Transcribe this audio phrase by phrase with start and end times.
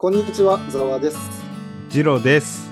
[0.00, 1.18] こんにちは、ざわです。
[1.88, 2.70] ジロです。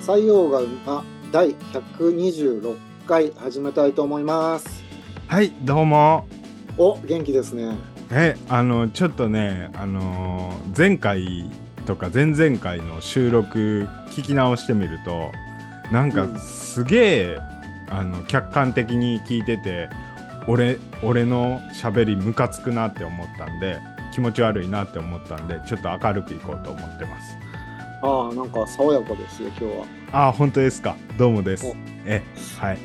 [0.00, 2.76] 採用が馬第126
[3.08, 4.84] 回始めたいと思います。
[5.26, 6.28] はい、どうも。
[6.76, 7.76] お、元気ですね。
[8.12, 11.50] え、あの、ちょっとね、あのー前回
[11.86, 15.32] とか前々回の収録聞き直してみると、
[15.90, 17.38] なんかうんすげえ、
[17.90, 19.88] あの、客観的に聞いてて、
[20.46, 23.80] 俺、俺の喋りムカつくなって思ったんで、
[24.18, 27.38] 気持ち悪いなって思ったんで、ちょっと明るくいこうと思ってます。
[28.02, 29.86] ああ、なんか爽やかですよ、今日は。
[30.10, 30.96] あ、本当ですか。
[31.16, 31.76] どうもですお。
[32.04, 32.20] え、
[32.58, 32.78] はい。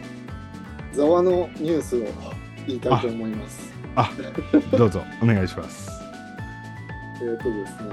[0.91, 2.05] ざわのニュースを
[2.67, 3.73] 言いたいと思います。
[3.95, 4.11] あ、
[4.77, 5.89] どうぞ、お願いします。
[7.19, 7.89] えっ、とですね、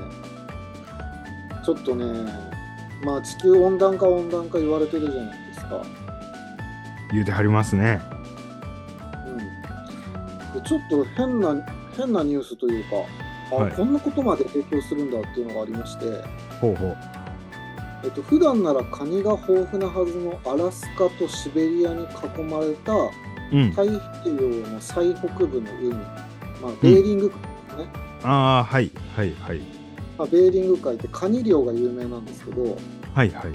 [1.64, 2.30] ちょっとね、
[3.02, 5.82] まあ地球温暖化温暖化言われてるじゃないですか。
[7.10, 8.02] 言うてはりますね。
[9.26, 10.62] うん。
[10.62, 11.56] でちょっと変な、
[11.96, 12.96] 変なニュースというか、
[13.50, 16.04] あ、はいこんなことまで影響するんだっていうのがありまして、
[16.60, 16.96] ほうほう。
[18.04, 22.94] えっと普段ならカニが豊富なはずのアラスカとシベリアに囲まれた
[23.52, 23.70] うん。
[23.70, 24.00] 太平
[24.40, 27.88] 洋の最北部の海、まあ、ベーリング海ですね、
[28.22, 29.60] ああ、はい、はい、はい。
[30.18, 32.76] まあ、ベーリング海ってカニ漁が有名なんですけど
[33.14, 33.52] はい、はい。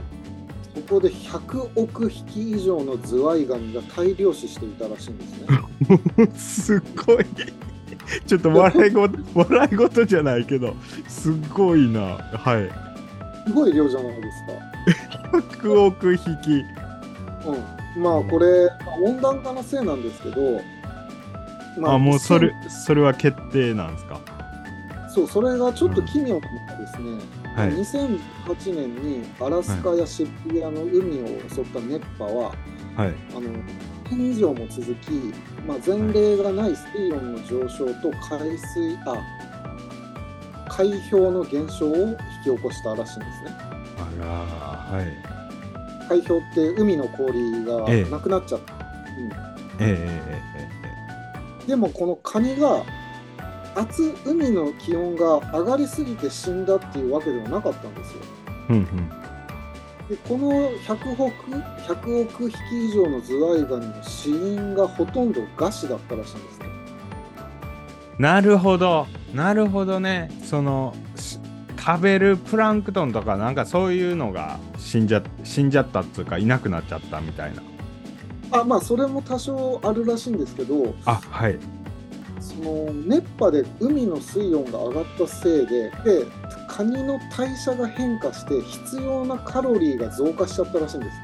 [0.74, 7.26] そこで100億匹以上のズワイガニが大量死していたらしいんですね すっごい。
[8.26, 10.76] ちょっと笑いご笑い事じゃないけど、
[11.08, 12.18] すっごいな。
[12.34, 12.70] はい。
[13.48, 14.44] すごい量じゃないです
[15.32, 16.64] か、100億匹。
[17.96, 20.62] うん、まあこれまあ温暖化のせいなんですけど、
[21.80, 24.20] まあ、もうそれ2000、それは決定なんですか？
[25.14, 27.20] そうそれがちょっと奇妙なですね、
[27.56, 27.72] はい。
[27.72, 28.20] 2008
[28.76, 32.54] 年にアラスカやシベリアの海を襲った熱波は、
[32.98, 33.14] はい。
[33.32, 33.42] あの
[34.10, 35.12] 1年以上も続き、
[35.68, 39.18] まあ、前例がない水温の上昇と海水あ
[40.70, 43.52] 海氷の減少を引き起こしたらしいんですね。
[43.98, 44.26] あら、
[44.98, 45.36] はい。
[46.10, 48.74] 海氷って海の氷がええなくなっちゃった。
[48.74, 48.78] え
[49.80, 50.42] ええ
[51.64, 52.84] えでもこのカニが
[53.76, 58.22] 熱海の気温が上がりすぎて死んだっていうわけではなかったんですよ。
[58.70, 59.25] うんうん。
[60.10, 66.66] でこの100億 ,100 億匹以上のズワイガニの死因がほとんど餓死だったらしいんですね。
[68.20, 69.08] なるほど。
[69.34, 70.32] なるほどね。
[70.44, 71.40] その、し
[71.78, 77.62] 食べるプランクトンとか、なんかそういうのが死んじゃ死んじゃったっていうか、いなくなっちゃったみたいな。
[78.52, 81.58] あまあそれも多少あるらしいんですけどあ、はい。
[82.40, 86.26] その熱波で海の水温が上がったせいでで
[86.76, 91.22] カニの代謝が変化して必要なカロリーが増加しちゃったらしいんですよ。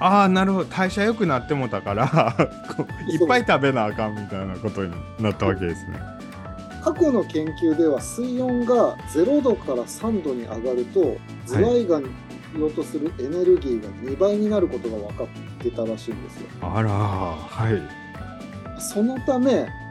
[0.00, 2.36] ああなるほど代謝良くなってもたから
[3.08, 5.98] いっぱい食べなあかんみたいなことになったわけですね。
[6.82, 12.10] 過去の研究では水温が0度から3度に上がるとズワイガニに
[12.52, 15.26] 必要とするエネルギーが2倍になることが分かっ
[15.58, 16.46] てたらしいんですよ。
[16.62, 18.80] あらはい。
[18.80, 19.85] そのためまあ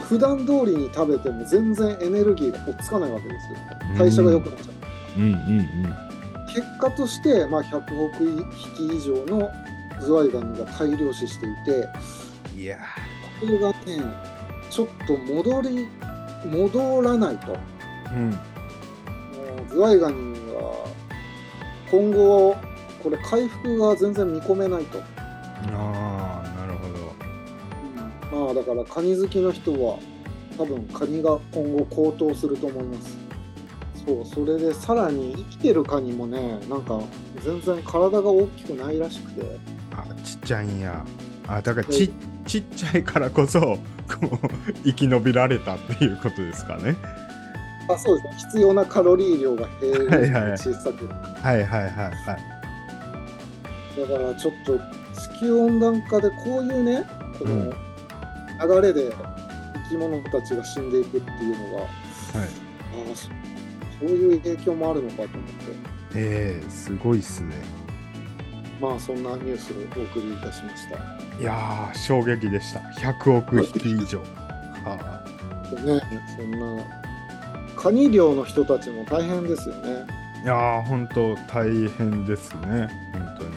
[0.00, 3.58] 普段通りに食べても全然エネルギーが追っつかないわけですよ。
[3.98, 4.72] 代謝が良くなっちゃ
[5.16, 5.20] う。
[5.20, 6.12] うんうんうん。
[6.52, 9.50] 結果として、まあ、100億匹以上の
[10.02, 11.88] ズワイガニが大量死していて
[12.60, 12.78] いや
[13.40, 13.76] これがね
[14.70, 15.88] ちょっと戻り
[16.44, 17.58] 戻らないとも
[18.14, 18.38] うんう
[19.70, 20.16] ズワイガニ
[20.54, 20.86] は
[21.90, 22.56] 今後
[23.02, 25.02] これ回復が全然見込めないと、
[25.72, 25.91] あ
[28.52, 29.98] あだからカニ好きの人は
[30.58, 33.16] 多分カニが今後高騰すると思います。
[34.04, 37.00] そうそれでさらに生きてるカニもねなんか
[37.42, 39.58] 全然体が大きくないらしくて。
[39.92, 41.04] あちっちゃいんや。
[41.48, 42.12] あだからち
[42.46, 43.78] ちっちゃいからこそこ
[44.68, 46.96] う生き延びられたっていうことですかね。
[47.88, 48.34] あそうですね。
[48.50, 50.58] 必要なカロリー量が減るはいはいはい。
[50.58, 51.06] 小さく。
[51.06, 54.00] はいはいはいはい。
[54.00, 54.78] だからちょっと
[55.38, 57.04] 地球温暖化でこういうね
[57.38, 57.70] こうん。
[57.70, 57.74] の
[58.66, 59.12] 流れで
[59.88, 61.88] 生き物たちが死んでいくっていうのが、はい。
[61.88, 63.28] ああそ
[64.00, 65.38] そういう影響もあるのかと思って
[66.16, 67.54] ええすごいっすね。
[68.80, 70.96] まあそんなニュースをお送りいたしました
[71.40, 72.80] いやー衝撃でした。
[73.00, 74.18] 100億匹以上。
[74.84, 75.22] はあ
[75.76, 76.02] でね
[76.36, 76.84] そんな
[77.76, 80.06] カニ漁の人たちも大変ですよね
[80.42, 82.88] いやー、本当大変ですね。
[83.12, 83.52] 本当に。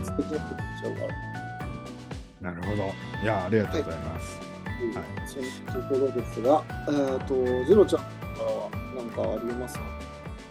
[2.41, 2.83] なるほど。
[3.23, 4.44] いやー、ありがとうございます。
[4.81, 4.93] うん
[5.27, 8.07] そんなところですが、えっ、と、ジロちゃんか
[8.39, 9.83] らは何かありますか？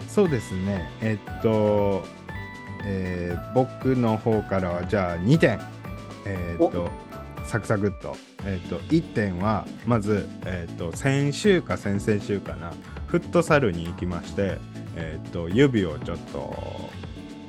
[0.09, 0.91] そうですね。
[1.01, 2.05] えっと、
[2.85, 5.61] えー僕の方からは、じゃあ2点。
[6.27, 6.91] えーっと、
[7.45, 8.17] サクサクっと。
[8.47, 12.73] えーっと、1点は、まず、えーっと、先週か先々週かな、
[13.09, 14.59] フットサルに行きまして、
[14.97, 16.55] えーっと指をちょっと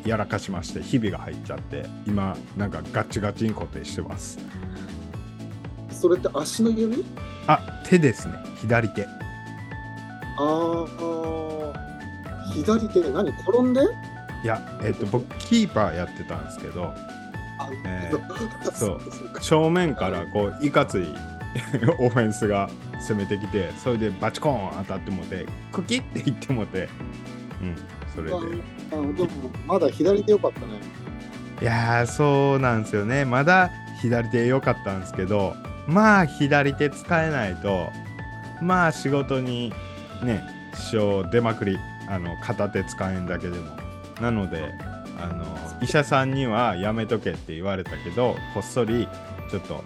[0.06, 4.38] やらかしましてひびが入っちゃって今なんかガチガチに固定してます
[5.96, 7.04] それって足の指？
[7.48, 8.36] あ手ですね。
[8.62, 9.06] 左手。
[9.06, 9.08] あ
[10.38, 11.74] あ、
[12.54, 13.02] 左手。
[13.02, 13.82] で何転んで？
[14.44, 18.12] いやえーっと僕キーパーやってたんですけどあえ
[18.74, 19.00] そう
[19.34, 19.42] か。
[19.42, 21.08] 正面からこういかつい
[21.98, 22.70] オフェンスが
[23.00, 26.90] 攻めてきてそれでバチコーン当たってもてクキって言ってもて
[27.62, 27.76] うん
[28.14, 28.36] それで。
[28.36, 28.40] あ
[28.92, 29.30] でも
[29.66, 30.68] まだ左手よかったね。
[31.62, 33.26] いやーそうなんですよね。
[33.26, 33.72] まだ
[34.02, 35.56] 左手良かったんですけど
[35.88, 37.90] まあ左手使えないと
[38.62, 39.74] まあ仕事に
[40.24, 40.44] ね
[40.74, 41.78] 支障出まくり
[42.10, 43.86] あの片手使えんだけでも。
[44.22, 44.74] なので
[45.22, 45.46] あの
[45.82, 49.08] 医者さんにはやめとけって言われたけどこっそり
[49.50, 49.84] ちょっと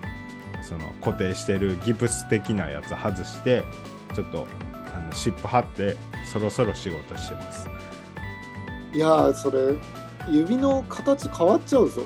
[0.61, 3.63] その固定してるギプス的なやつ外して
[4.13, 4.47] ちょっと
[4.95, 5.97] あの湿布貼って
[6.31, 7.67] そろそろ仕事してます。
[8.93, 9.75] いやー、それ、
[10.31, 12.01] 指の形変わっちゃうぞ。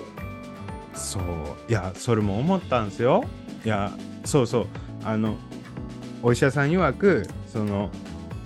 [0.93, 1.23] そう。
[1.69, 3.23] いやそれも思ったんですよ
[3.65, 3.91] いや
[4.25, 4.67] そうそう
[5.03, 5.35] あの
[6.21, 7.89] お医者さん曰くその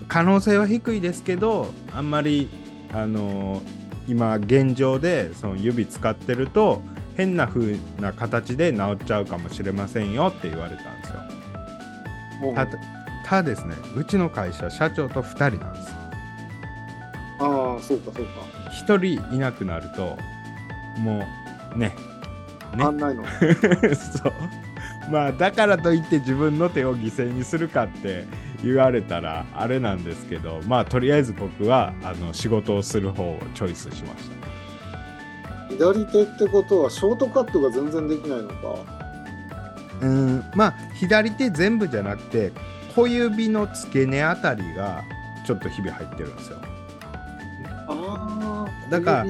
[0.07, 2.49] 可能性は低いですけどあんまり
[2.93, 3.61] あの
[4.07, 6.81] 今現状でその指使ってると
[7.15, 12.53] 変な風な形で治っちゃうかもしれませんよって言われたんですよ。
[12.53, 12.67] た
[13.25, 15.95] ただですねうちの会社社長と2人なんです。
[17.39, 18.31] ああ、そうか、そうか。
[18.71, 20.17] 1人いなくなると
[20.99, 21.25] も
[21.75, 21.93] うね
[22.75, 22.83] ね。
[22.83, 23.23] あんないの。
[23.95, 24.33] そう
[25.09, 28.25] まあだからといって自分の手を犠牲にするかって
[28.63, 34.47] 言われたらあれなんですけどまあとりあえず僕はあの仕事をする方をチョイスしました。
[35.69, 38.53] 左手ってことは、ショートカットが全然できないのか？
[40.01, 42.51] うんまあ左手全部じゃなくて
[42.95, 45.03] 小指の付け根あたりが
[45.45, 46.57] ちょっとひび入ってるんですよ。
[47.89, 49.25] ああ、だから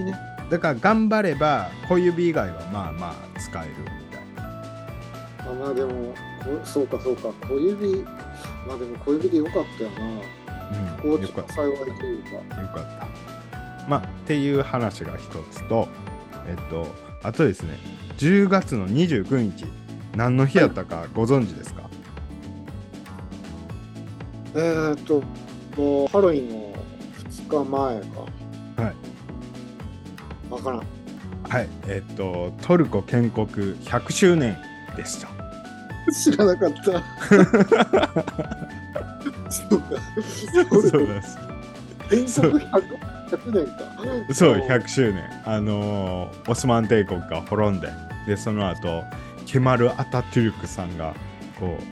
[0.50, 3.74] だから頑張れば小指以外はまあまあ使える
[5.49, 6.13] あまあでも、
[6.44, 7.29] こそうか、そうか。
[7.47, 8.03] 小指、
[8.67, 10.38] まあでも小指でよかったよな。
[10.69, 12.31] うん、こうよかった幸いというか。
[12.31, 13.07] よかった。
[13.88, 15.88] まあ、っていう話が一つと、
[16.47, 16.88] えっと、
[17.23, 17.77] あとですね、
[18.17, 19.65] 10月の29日、
[20.15, 21.89] 何の日やったかご存知ですか、
[24.55, 25.21] えーっと、
[25.81, 26.73] もうハロウィンの
[27.47, 28.83] 2日前か。
[28.83, 30.53] はい。
[30.53, 30.83] わからん。
[31.50, 34.57] はい、えっと、トルコ建国100周年
[34.97, 35.37] でした。
[36.12, 36.83] 知らなかった。
[39.50, 39.86] そうか。
[40.71, 41.38] そうです。
[42.09, 42.83] 建国 100,
[43.30, 43.65] 100年
[44.27, 44.33] か。
[44.33, 45.24] そう、100周年。
[45.45, 47.89] あのーオスマン帝国が滅んで、
[48.25, 49.04] で、その後、
[49.45, 51.13] ケマル・アタトゥルクさんが、
[51.59, 51.83] こう、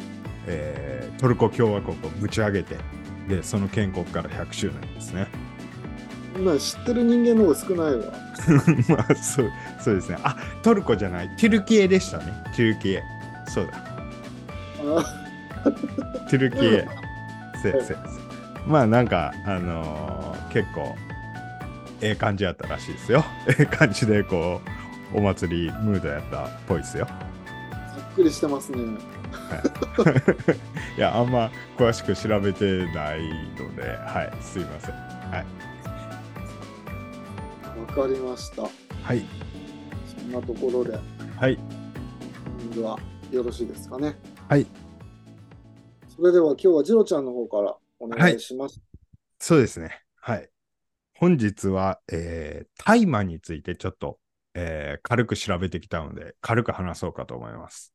[0.48, 2.76] えートルコ共和国をぶち上げて、
[3.28, 5.28] で、その建国から100周年ですね。
[6.44, 8.14] まあ知ってる人間の方が少ないわ。
[8.98, 10.18] まあそうそうですね。
[10.24, 12.26] あトルコじゃない、テュルキエでしたね。
[12.56, 13.04] テュルキエ。
[13.48, 13.95] そうだ、
[14.88, 15.72] あ
[16.30, 16.88] テュルキエ。
[17.62, 17.96] せせせ
[18.68, 20.96] まあなんか、あのー結構、
[22.02, 23.24] ええ感じやったらしいですよ。
[23.50, 24.62] ええ感じで、こ
[25.14, 27.06] う、お祭りムードやったっぽいですよ。
[27.06, 27.14] ざ
[28.02, 28.78] っくりしてますね。
[30.98, 33.20] いや、あんま詳しく調べてない
[33.58, 34.96] ので、はい、すいません。
[34.96, 35.46] はい。
[37.98, 38.62] わかりました。
[38.62, 38.70] は
[39.14, 39.26] い。
[40.18, 40.98] そんなところで、
[41.38, 41.58] はい。
[42.74, 42.98] では
[43.32, 44.16] よろしいですかね。
[44.48, 44.68] はい。
[46.16, 48.80] それでは今日はジロちゃんの方からお願いします。
[49.40, 50.04] そうですね。
[50.22, 50.48] はい。
[51.16, 54.20] 本日は、えー、大麻についてちょっと、
[54.54, 57.92] えー軽く調べてきたので、軽く話そうかと思います。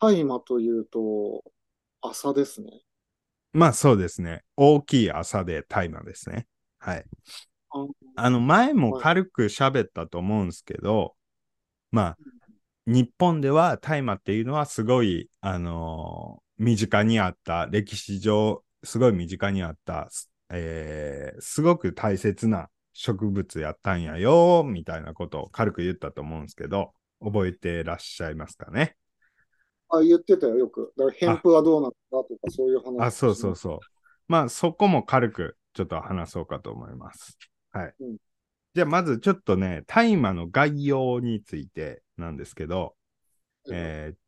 [0.00, 1.42] 大麻というと、
[2.02, 2.82] 朝ですね。
[3.54, 4.42] まあそうですね。
[4.56, 6.46] 大きい朝で大麻ですね。
[6.78, 7.04] はい。
[7.70, 7.86] あ
[8.16, 11.14] あの、前も軽く喋ったと思うんですけど、
[11.90, 12.18] まあ、
[12.86, 28.96] 日本では大麻っていうのはすごい、あのー身近にあった、歴史上、すごい身近にあった、すえーすごく大切な植物やったんやよ、みたいなことを軽く言ったと思うんですけど、覚えてらっしゃいますかね？
[29.88, 30.92] あ、言ってたよ、よく。
[30.96, 33.00] だから、ヘンプはどうなんだとか、そういう話。
[33.00, 33.78] あ、そうそうそう。
[34.28, 37.38] まあ、そこも軽くちょっと話そうかと思います。
[37.70, 37.94] はい。
[38.00, 38.16] うん
[38.74, 42.96] じゃあ、まずちょっとね、大麻の概要についてなんですけど、
[43.66, 44.18] うんえーっ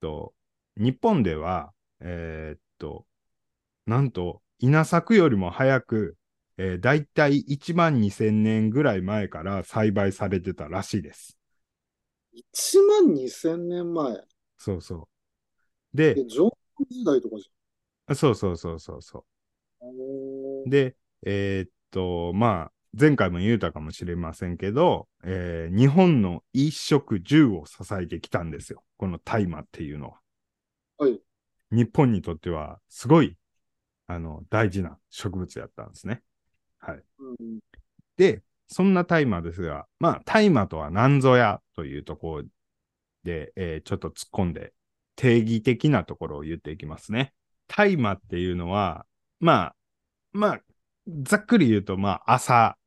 [0.00, 0.34] と、
[0.76, 3.06] 日本では、えーっと、
[3.86, 6.16] なんと、稲作よりも早く、
[6.58, 11.38] えー、だいたい1万2000年ぐらい前から栽培されてたらしいです。
[12.32, 14.24] 1万2000年前？
[14.58, 15.08] そうそ
[15.94, 15.96] う。
[15.96, 16.52] でで、、縄文
[16.90, 17.50] 時代とかじ
[18.14, 20.66] そうそうそうそうそゃん。
[20.66, 20.70] う。
[20.70, 28.82] で、えーっと、まあ、前回も言うたかもしれませんけど、えー日本の一食十を支えてきたんですよ。
[28.96, 30.20] この大麻っていうのは。
[30.96, 31.20] はい。
[31.70, 33.36] 日本にとっては、すごい、
[34.06, 36.22] あの、大事な植物やったんですね。
[36.78, 37.02] はい。
[37.18, 37.58] うん。
[38.16, 42.44] で、そんな大麻ですが、まあ、大麻とは何ぞやというところ
[43.24, 44.72] で、えーちょっと突っ込んで、
[45.16, 47.34] 定義的なところを言っていきますね。
[47.68, 49.04] 大麻っていうのは、
[49.38, 49.76] まあ、
[50.32, 50.60] まあ、
[51.22, 52.78] ざっくり言うと、まあ、朝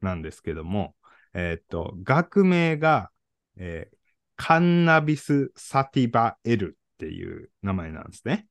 [0.00, 0.94] なんですけども、
[1.34, 3.10] えーっと、学名が、
[3.56, 3.96] えー
[4.42, 8.48] カンナビスサティバエルっていう名前なんですね。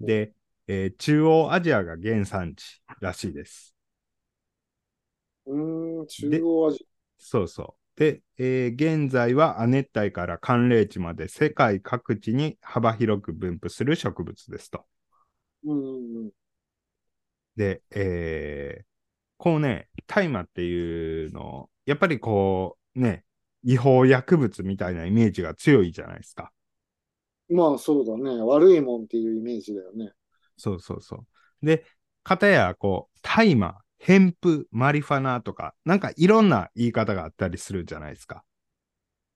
[0.00, 0.34] で、
[0.66, 3.74] えー中央アジアが原産地らしいです。
[5.46, 6.86] うーん、中央アジ
[7.18, 8.00] そうそう。
[8.00, 14.86] で、えー現在は亜熱帯から寒冷地まで世界各地に幅広く分布する植物ですと。
[15.64, 15.70] ア。
[15.70, 16.32] うんうんうん。
[17.56, 18.91] で、えー
[19.42, 23.24] こうね、大麻っていうの、やっぱりこう、ね、
[23.64, 26.52] 違法薬物みたいなイメージが強いじゃないですか。
[27.48, 28.42] まあそうだね。
[28.42, 30.12] 悪いもんっていうイメージだよね。
[30.56, 31.16] そうそうそ
[31.62, 31.66] う。
[31.66, 31.84] で、
[32.22, 38.44] かたや、こう、大麻、ヘンプ、マリファナとか、なんかいろんな言い方があったりするじゃないですか。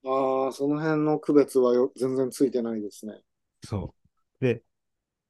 [0.06, 3.20] ああ、その辺の区別はよ全然ついてないですね。
[3.64, 3.94] そ
[4.40, 4.44] う。
[4.44, 4.62] で、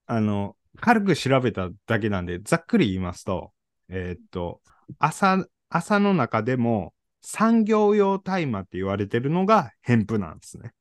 [0.07, 3.53] あの、軽く調べただけなんで、ざっくり言いますと、
[3.89, 4.61] えーっと、
[4.99, 10.73] 朝、朝の中でも産業用大麻って言われてるのがヘンプなんですね。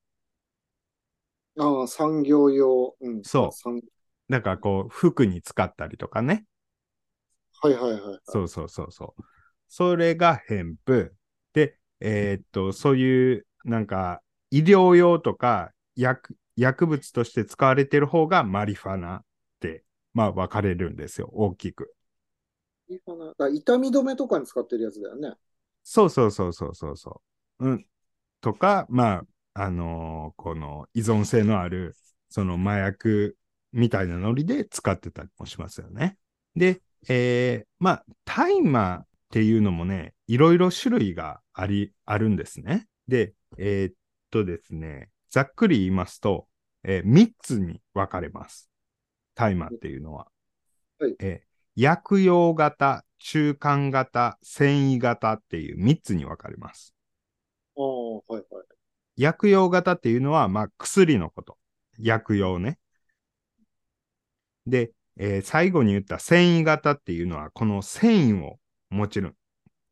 [1.57, 2.95] ああ、産業用。
[3.01, 3.24] うん。
[3.24, 3.81] そう産
[4.29, 6.45] だからこう、服に使ったりとかね。
[7.62, 8.19] はいはいはい。
[8.24, 9.24] そうそうそうそう。
[9.67, 11.15] それがヘンプ。
[11.53, 14.21] で、えーっと、そういう、なんか、
[14.51, 19.25] 医療用とか薬、薬物として使われてる方がマリファナっ
[19.59, 19.83] て、
[20.13, 21.93] まあ分かれるんですよ、大きく。
[23.38, 25.34] だ痛み止めとかに使ってるやつだよね。
[25.84, 27.22] そうそうそうそうそうそ
[27.60, 27.70] う。
[27.70, 27.86] うん。
[28.42, 29.24] とか、ま
[29.54, 31.96] あ、あのーこの依存性のある、
[32.30, 33.38] その麻薬
[33.74, 36.18] みたいなノリで使ってたりもしますよね。
[36.56, 42.88] で、えーまあ、大麻っていうのもね、いろいろ種類があり、あるんですね。
[43.08, 43.96] で、えーっ
[44.32, 46.48] とですね、ざっくり言いますと、
[46.84, 48.70] え3つに分かれます。
[49.36, 50.27] 大麻っていうのは。
[51.00, 56.94] はいえー薬用型、中間型、繊維型っていう3つに分かれます。
[57.77, 57.84] ああ、
[58.17, 58.65] はいはい。
[59.17, 61.58] 薬用型っていうのは、まあ、薬のこと。
[62.00, 62.79] 薬用ね。
[64.67, 69.36] で、えー最後に言った繊維型っていうのは、この繊維をもちろん、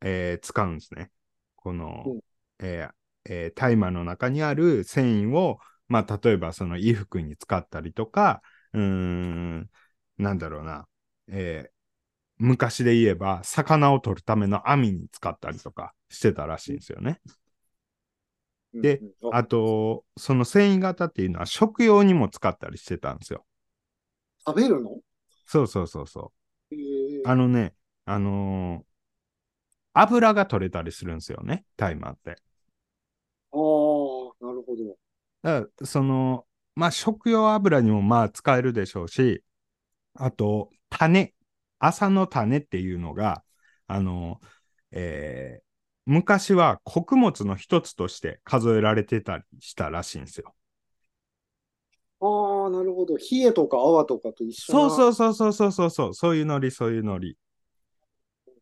[0.02, 1.10] えー使うんですね。
[1.56, 2.20] このうん、
[2.60, 2.94] えー
[3.32, 9.70] えー大麻の中にある繊維を、まあ、例えばその衣服に使ったりとか、うーん、
[10.18, 10.88] なんだろうな、
[11.28, 11.73] えー
[12.38, 17.20] 昔で言えば、魚を取るための網に使ったりとかしてたらしいんですよね。
[18.80, 23.44] であと、その繊維型っていうのは食用にも使ったりしてたんですよ。
[24.46, 25.00] 食べるの？
[25.46, 26.32] そうそうそうそ
[26.72, 26.74] う。
[26.74, 27.74] へえあのね、
[28.06, 28.86] あのー
[29.94, 32.36] 油が取れたりするんですよね、タイマーって。
[33.52, 34.98] ああ、なるほど。
[35.42, 39.42] だから、その、まあ、食用油にもまあ使えるでしょうし、
[40.14, 41.34] あと、種、
[41.86, 43.44] 朝の種っていうのが、
[43.86, 44.40] あの、
[44.92, 45.64] えー
[46.06, 50.54] 昔は穀物の一つとして数えられてたりしたらしいんですよ。
[52.20, 53.16] ああ、なるほど。
[53.16, 54.90] 冷えとか泡とかと一緒そうう。
[54.90, 57.36] そうそうそうそうそうそう、そういうノリ、そういうノリ。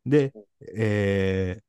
[0.06, 0.34] で、
[0.76, 1.62] えー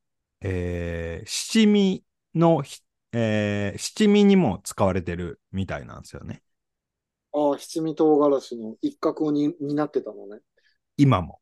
[0.48, 2.04] えー七味
[2.36, 2.82] のひ、
[3.14, 6.44] えー七味にも使われてるみたいなんですよね。
[7.32, 10.42] ああ、七味唐辛子の一角をに担ってたのね。
[10.98, 11.40] 今も。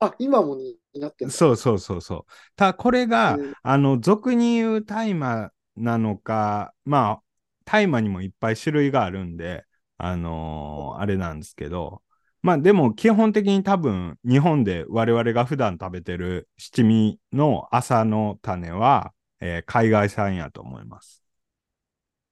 [0.00, 1.36] あ、今もに担ってんだ。
[1.36, 2.32] そうそうそうそう。
[2.56, 7.22] ただ、これが、あの、俗に言う大麻なのか、まあ、
[7.64, 9.64] 大麻にもいっぱい種類があるんで、
[10.00, 12.02] あのーあれなんですけど、
[12.40, 21.22] まあでも基本的に多分日本で我々が普段食べてる七味の朝の種は、えー海外産やと思います。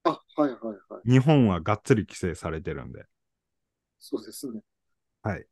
[0.04, 1.04] あ、はいはいはい。
[1.06, 3.06] 日本はがっつり規制されてるんで。
[3.98, 4.62] そうですね。
[5.22, 5.46] はい。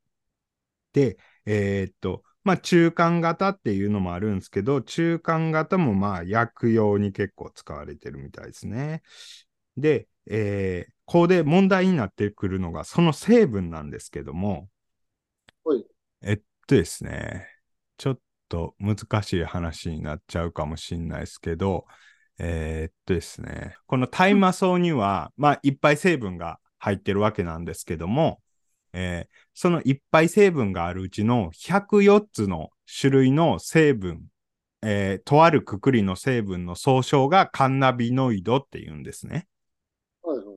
[0.92, 9.02] で、えーっと、まあ中間型っていうのもあるんですけど、中間型もまあ薬用に結構使われてるみたいですね。
[9.76, 14.70] で、えーここで問題になってくるのがその成分なんですけども、
[15.64, 15.84] はい。
[16.22, 16.36] えっ
[16.66, 17.48] とですね、
[17.96, 21.86] ちょっと難しい話になっちゃうかもしれないですけど、
[22.38, 28.40] えーっとですね、この大麻草には、まあいっぱい成分が入ってるわけなんですけども、
[28.94, 32.70] えーそのいっぱい成分があるうちの104つの
[33.00, 34.22] 種類の成分、
[34.82, 39.46] えーとあるくくりの成分の総称がカンナビノイドっていうんですね。
[40.22, 40.56] はいはい。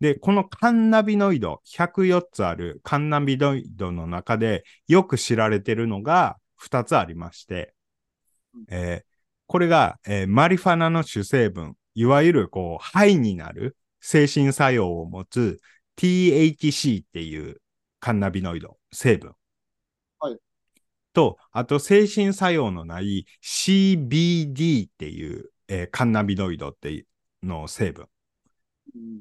[0.00, 7.74] で、このカンナビノイド、104つあるカンナビノイドの中でよく知られてるのが2つありまして、
[8.68, 9.08] えー
[9.50, 15.60] これが、えーマリファナの主成分、いわゆるこう、肺になる精神作用を持つ
[15.96, 17.60] THC っていう
[18.00, 19.34] カンナビノイド成分。
[20.20, 20.38] はい
[21.12, 27.02] と、あと精神作用のない CBD っていう、えーカンナビノイドってい
[27.42, 28.08] うの成分。
[28.94, 29.20] うん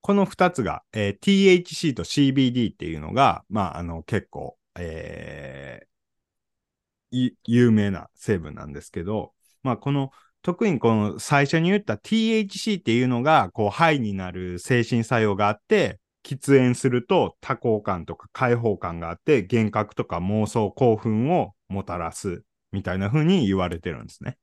[0.00, 5.86] この2つが、えー THC と CBD っていうのが、まあ、あの、結構、えー
[7.10, 9.32] い有名な成分なんですけど、
[9.62, 10.10] まあ、この、
[10.42, 22.42] 特にこの最初に言った THC っていうのが、こう、肺になる精神作用があって、喫煙すると多幸感とか解放感があって、幻覚とか妄想、興奮をもたらす、
[22.72, 24.36] みたいな風に言われてるんですね。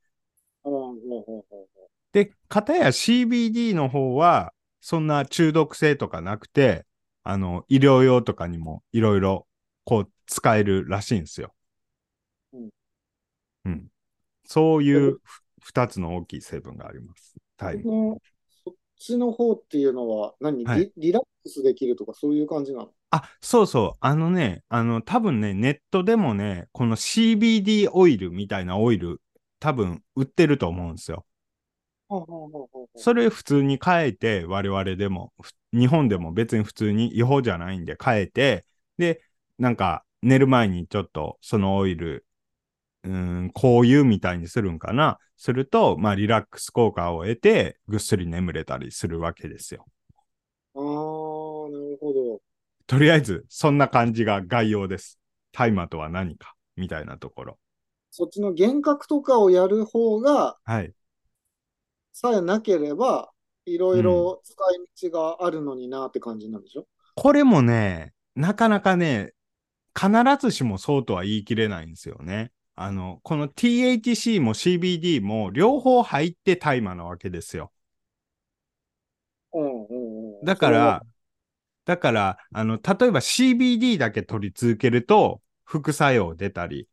[2.13, 6.85] で、かたや CBD の方は、そんな中毒性とかなくて、
[7.23, 9.45] あの、医療用とかにもいろいろ、
[9.83, 11.53] こう、使えるらしいんですよ。
[12.53, 12.69] うん。
[13.65, 13.87] うん。
[14.45, 17.35] そういうふ二つの大きい成分があります。
[17.57, 17.75] はい。
[17.75, 18.19] うこのそっ
[19.03, 22.89] ちの方っていうのは何、はいリリラックスできるとかそういう感じなの？
[23.11, 23.97] あ、そうそう。
[23.99, 29.21] あのね、あの、多分ね、ネットでもね、この CBD オイルみたいなオイル、
[29.59, 31.25] 多分売ってると思うんですよ。
[32.95, 38.65] それ普通に変えて、我々でも、ふ日本でも別に普通に違法じゃないんで変えて、
[38.97, 39.21] で、
[39.57, 42.25] なんか寝る前にちょっとそのオイル、
[43.03, 43.11] うー
[43.45, 45.19] ん、こういうみたいにするんかな。
[45.37, 49.85] すると、まあリラックス効果を得て、ぐっすり眠れたりするわけですよ。
[50.75, 52.41] あー、なるほど。
[52.87, 55.19] とりあえず、そんな感じが概要です。
[55.51, 57.59] 大麻とは何か、みたいなところ。
[58.11, 60.93] そっちの幻覚とかをやる方がはい。
[62.13, 63.31] さえなければ、
[63.65, 69.33] いろいろ使い道があるのになって感じなんでしょ、これもね、なかなかね、
[69.95, 70.09] 必
[70.41, 72.51] ずしもそうとは言い切れないんですよね。
[72.75, 77.71] あの、この THC も CBD も両方入って大麻なわけですよ。
[79.53, 80.45] うんうんうん。
[80.45, 81.03] だから、
[81.85, 86.87] だから、あの、例えば CBD だけ取り続けると副作用出たり、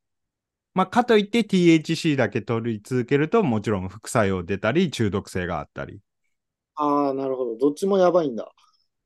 [0.75, 6.01] まあ、かといって THC だけ取り続けるともちろん副作用出たり中毒性があったり。
[6.75, 7.57] ああ、なるほど。
[7.57, 8.51] どっちもやばいんだ。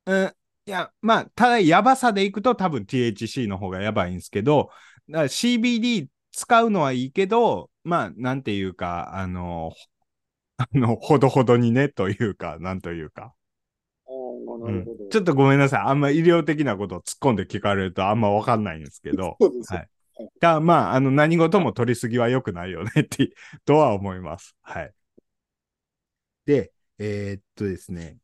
[0.05, 0.33] うん、
[0.65, 4.69] いや、まあ、ただ、やばさでいくと多分 THC の方がやばいんですけど、
[5.07, 9.71] CBD 使うのはいいけど、まあ、なんていうか、あの、
[10.57, 13.33] あの、ほどほどにね、というか、なんというか。
[14.07, 14.85] うん。
[15.09, 15.79] ちょっとごめんなさい。
[15.81, 19.37] あんま医療的なことを突っ込んで聞かれるとあんまわかんないんですけど。
[19.41, 19.89] そうですよはい。
[20.41, 23.31] が、まあ、あの、何事も取りすぎは良くないよねって、
[23.65, 24.55] とは思います。
[24.61, 24.93] はい。
[26.45, 28.17] で、えーっとですね、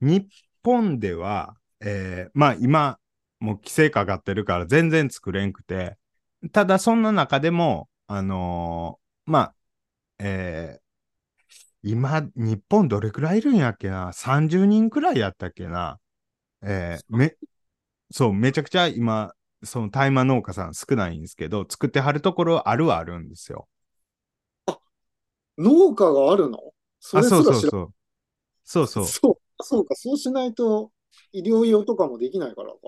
[0.00, 0.26] 日
[0.64, 2.98] 本では、えーまあ今、
[3.38, 5.96] もう規制かかってるから全然作れんくて、
[6.52, 9.54] ただそんな中でも、あのーまあ、
[10.24, 10.82] えー
[11.82, 15.98] 今、日本どれくらいいるんやっけな ?30 人くらいやったっけな？
[16.62, 17.36] えーめ、
[18.12, 23.68] そう、めちゃくちゃ今、その大麻農家さん少ないんですけど、作ってはるところあるはあるんですよ。
[25.58, 26.58] 農家があるの？
[27.00, 27.94] そあ、れすら知らそうそうそう。
[28.64, 29.20] そうそう。
[29.20, 30.90] そう、そうか、そうしないと
[31.32, 32.78] 医療用とかもできないからか。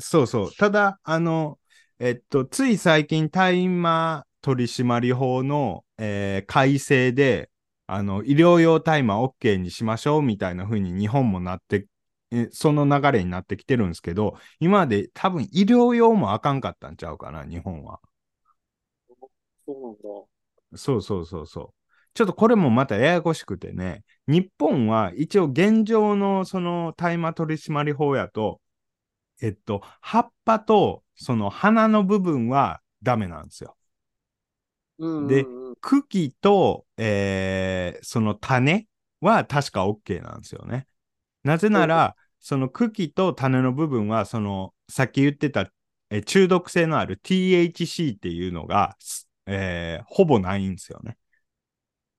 [0.00, 0.54] そうそう。
[0.56, 1.58] ただ、あの、
[2.00, 7.50] えっと、つい最近、大麻取締法の、えー改正で、
[7.86, 11.86] あの、医療用大麻 OK にしましょうみたいな風に日本もなって、
[12.30, 18.00] えその流れになってきてるんですけど、今まで多分医療用もあかんかったんちゃうかな、日本は。
[19.66, 19.94] そうなん
[20.72, 20.78] だ。
[20.78, 21.74] そうそうそうそう。
[22.14, 28.60] ちょっとこれもまたややこしくてね、日本は一応現状のその大麻取締法やと、
[29.40, 33.76] えっと、葉っぱとその花の部分はダメなんですよ。
[34.98, 35.44] うんうんうん、で
[35.80, 38.86] 茎と、えーその種
[39.20, 40.86] は確か OK なんですよね。
[41.44, 45.72] なぜなら、その茎と種の部分は、その、さっき言ってた、
[46.10, 51.18] え中毒性のある THC っていうのが、すえーほぼないんですよね。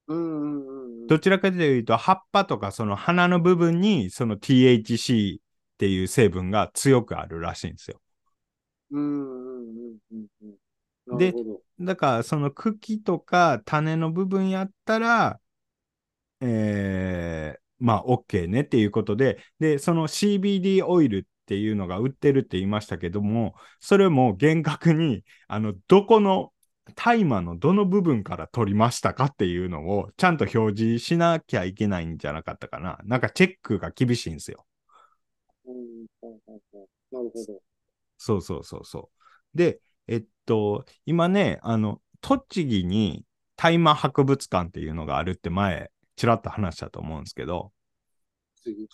[0.08, 1.10] うんうんうんうん。
[1.10, 5.40] どちらかというと、葉っぱとかその花の部分に、その THC
[5.80, 8.02] っていう成分が強くあるらしいんですよ。
[11.18, 11.34] で。
[11.80, 15.40] だから、その茎とか種の部分やったら、
[16.42, 26.54] えーまあ、OK ねっていうことで、で、その CBD オイルっっていうのが売ってるって言いましたけども、それも厳格に、あの、どこの
[26.94, 33.00] 大麻のどの部分から取りましたかっていうのをちゃんと表示しなきゃいけないんじゃなかったかな。
[33.04, 34.68] なんかチェックが厳しいんですよ。
[37.12, 37.62] なるほど。
[38.18, 39.12] そうそうそうそ
[39.54, 39.58] う。
[39.58, 47.72] で、えっと、今ね、あの、栃木に大麻博物館っていうのがあるって前、ちらっと話したと思うんですけど、
[48.56, 48.88] 次、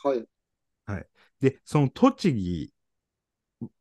[0.86, 1.08] はい。
[1.40, 2.74] で、その栃木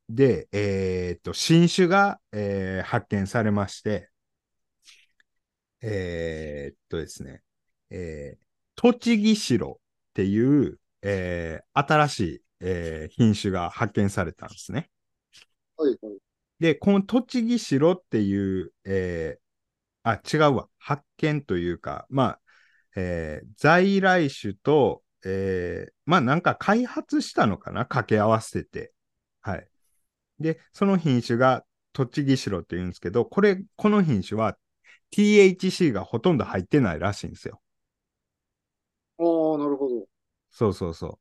[0.09, 4.11] で、えーっと、新種が、えー発見されまして、
[5.83, 7.43] えーっとですね、
[7.91, 8.45] えー
[8.77, 14.91] 栃木白っていう、えー新しい、えー品種が発見されたんですね。
[15.77, 16.19] はいはい。
[16.61, 19.41] で、この栃木白っていう、えー
[20.05, 20.69] あ、違うわ。
[20.79, 22.41] 発見というか、まあ、
[22.97, 27.81] えー在来種と、えーまあなんか開発したのかな？
[27.87, 28.93] 掛け合わせて。
[29.43, 29.69] はい。
[30.41, 34.57] で、その品種が栃木白って言うんですけど、これ、この品種は
[35.11, 37.63] THC がほとんど入ってないらしいんですよ。
[39.19, 39.23] あ
[39.55, 40.07] あ、なるほど。
[40.51, 41.19] そうそうそう。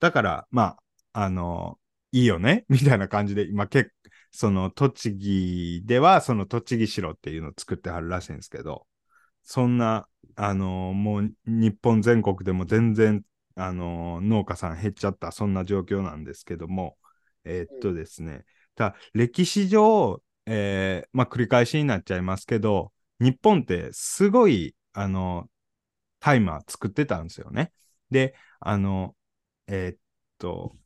[0.00, 0.76] だから、ま
[1.12, 1.78] あ、あの
[2.12, 3.90] いいよね みたいな感じで、今、け
[4.30, 8.86] その、栃木では、その栃木白っていうのを作ってはるらしいんですけど、
[9.42, 13.24] そんな、あのもう、日本全国でも全然、
[13.58, 16.98] あの農家さん減っちゃった、そんな状況なんですけども、
[17.44, 25.48] えーっとですね、ただ歴史上、えまあ、繰り返しになっちゃいますけど、日本ってすごい、あの
[26.20, 27.72] タイマー作ってたんですよね。
[28.10, 29.14] で、あの、
[29.68, 29.98] えーっ
[30.38, 30.76] と、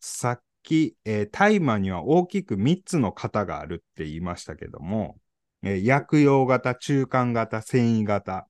[0.00, 5.20] さっき、えー大麻には大きく3つの型があるって言いましたけども、
[5.62, 8.48] えー薬用型、中間型、繊維型。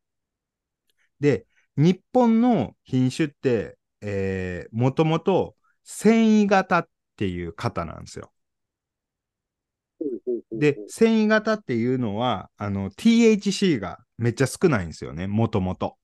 [1.21, 8.33] で、日本の品種って、えー、もともと繊維型っていう型なんですよ。
[10.53, 16.04] で、繊維型っていうのは、あの、THC がめっちゃ少ないんですよね、もともとはい。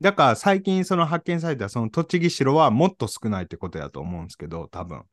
[0.00, 5.04] だから最近その発見されたその栃木白はもっと少ないってことやと思うんですけど、多分。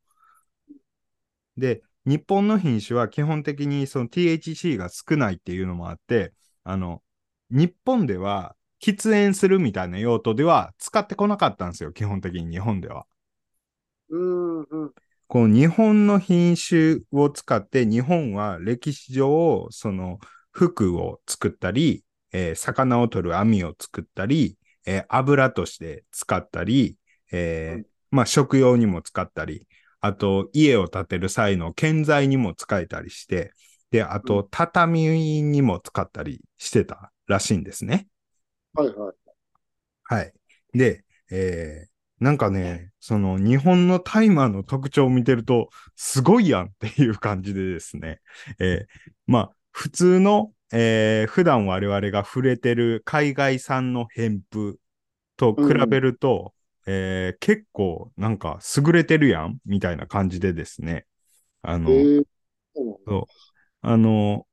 [1.58, 7.04] で、日本の品種は基本的にその THC が少ないっていうのもあって、あの、
[7.50, 13.06] 日本では喫煙するみたいな用途では使ってこなかったんですよ、基本的に日本では。
[14.10, 14.94] うーん、うん。
[15.28, 20.20] この日本の品種を使って日本は歴史上その
[20.52, 26.98] 服を作ったり、えー魚を取る網を作ったり、えー油として使ったり、
[27.32, 29.68] えーうんまあ食用にも使ったり、
[30.00, 33.52] あと家を建てる際の建材にも使えたりして、
[33.92, 38.08] で、あうと畳にも使ったりしてたらしいんですね。
[38.74, 39.36] はいはい。
[40.04, 40.34] はい。
[40.74, 48.22] で、えーなんかね、その日本のタイマーの特徴を見てると、すごいやんっていう感じでですね、
[48.58, 54.80] えーまあ、普通の、えー普段我々が触れてる海外産のヘンプ
[55.38, 56.54] と比べると、
[56.88, 61.06] えー結構なんか優れてるやんみたいな感じでですね、
[61.64, 62.26] あの、えー、
[63.08, 63.34] そう
[63.82, 64.48] あの、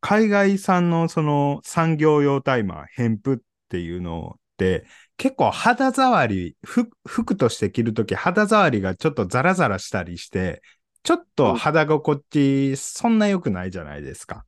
[0.00, 3.38] 海外産のその産業用タイマー、ヘンプっ
[3.70, 4.86] ていうのって、
[5.18, 10.62] 結構肌触り、服服として着るとき肌触りがちょっとザラザラしたりして、
[11.04, 14.46] ちょっと肌心地そんな良くないじゃないですか。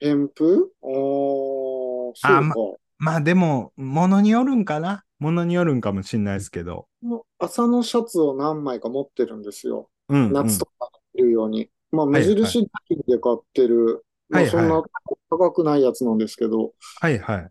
[0.00, 2.42] 偏風ああ、そうあか。
[2.42, 2.54] ま
[2.98, 5.04] まあでも、ものによるんかな？
[5.18, 6.86] ものによるんかもしれないですけど。
[7.38, 9.88] 朝のシャツを何枚か持ってるんですよ。
[10.08, 10.32] うん、うん。
[10.32, 11.70] 夏とか着るように。
[11.90, 14.82] まあ、無印だけで買ってる、まあ、はいはいそんな
[15.30, 17.50] 高くないやつなんですけど、はいはい。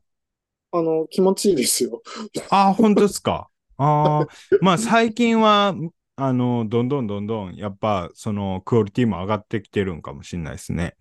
[0.71, 2.01] あの、気持ちいいですよ。
[2.49, 3.49] ああ、本当ですか？
[3.77, 4.27] ああ、
[4.61, 5.75] まあ最近は、
[6.17, 10.95] あの、どんどんどんどん、やっぱ、その、クオリティも上がってきてるんかもしれないですね。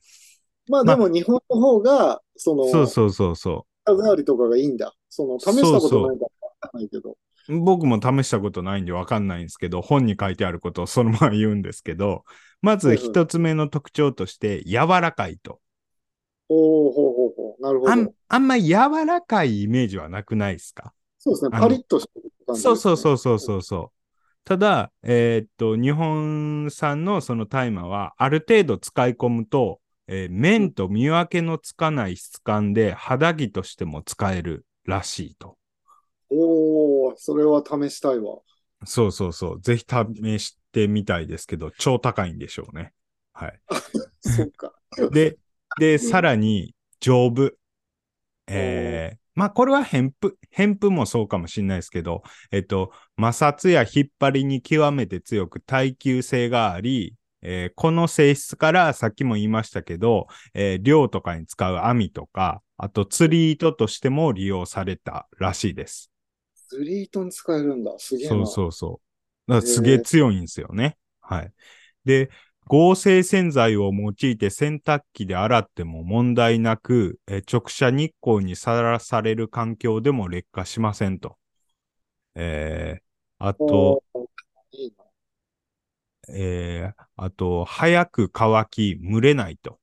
[0.68, 4.94] まあ、まあでも日本の方が、その、そうそうそうそ肌触りとかがいいんだ。
[5.08, 7.16] その、試したことないからわかんないけど。
[7.48, 7.60] う。
[7.60, 12.24] 僕も試したことないんでわかんないんですけど、本に書いてあることをそのまま言うんですけど、
[12.62, 15.60] まず一つ目の特徴として、柔らかいと。
[16.48, 17.62] ほうほうほうほう。
[17.62, 18.12] なるほあんど。
[18.28, 18.72] あんま柔
[19.06, 20.92] らかいイメージはなくないですか？
[21.18, 21.50] そうですね。
[21.50, 22.62] パリッとしてる感じね。
[22.62, 23.96] そうそうそうそうそうそう。
[24.44, 35.58] ただ、えーっと、日本産のその大麻は、ある程度使い込むと、えー綿と見分けのつかない質感で肌着としても使えるらしいと。
[36.30, 38.38] おお、それは試したいわ。
[38.84, 39.60] そうそうそう。
[39.60, 42.92] ぜひ試してみたいですけど、超高いんでしょうね。
[43.32, 43.60] はい。
[44.20, 44.72] そっか。
[45.10, 45.38] で、
[45.78, 47.52] で、さらに丈夫。
[48.48, 52.90] えーまあ、これは偏布、偏布もそうかもしれないですけど、えっと、
[53.20, 57.14] 摩擦や引っ張りに極めて強く耐久性があり、
[57.48, 66.10] えーこの性質からさっきも言いましたけど、えー漁とかに使う網とか、あと釣り糸としても利用されたらしいです。
[66.68, 67.94] 釣り糸に使えるんだ。
[67.98, 68.36] すげえな。
[68.36, 69.00] そうそうそ
[69.46, 69.50] う。
[69.50, 70.96] だからすげえ強いんですよね。
[71.20, 71.52] はい。
[72.04, 72.30] で、
[72.66, 81.36] 合成洗剤を用いて洗濯機で洗っても問題なく、えー直射日光にさらされる環境でも劣化しませんと。
[82.34, 83.02] えー、
[83.38, 84.02] あと、
[84.72, 85.05] いいな。
[86.28, 89.80] えー、あと、早く乾き、蒸れないと。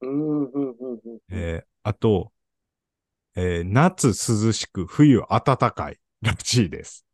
[0.00, 1.20] うん、うん、うん、うん。
[1.30, 2.32] えー、あと、
[3.36, 7.04] えー夏涼しく、冬暖かいらしいです。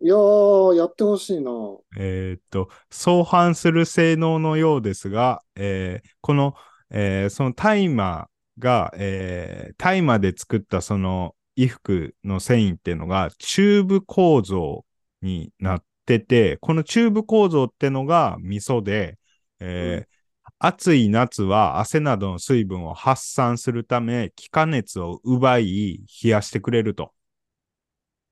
[0.00, 1.50] いやー、やってほしいな。
[1.98, 6.54] えーっと、相反する性能のようですが、えーこの、
[6.90, 14.84] えーそのタイマーが、えータイマーで作ったその衣服の繊維っていうのがチューブ構造
[15.22, 19.18] になってて、このチューブ構造ってのがミソで、
[19.60, 20.16] えー
[20.58, 27.12] 暑い夏は汗などの水分を発散するため、気化熱を奪い、冷やしてくれると。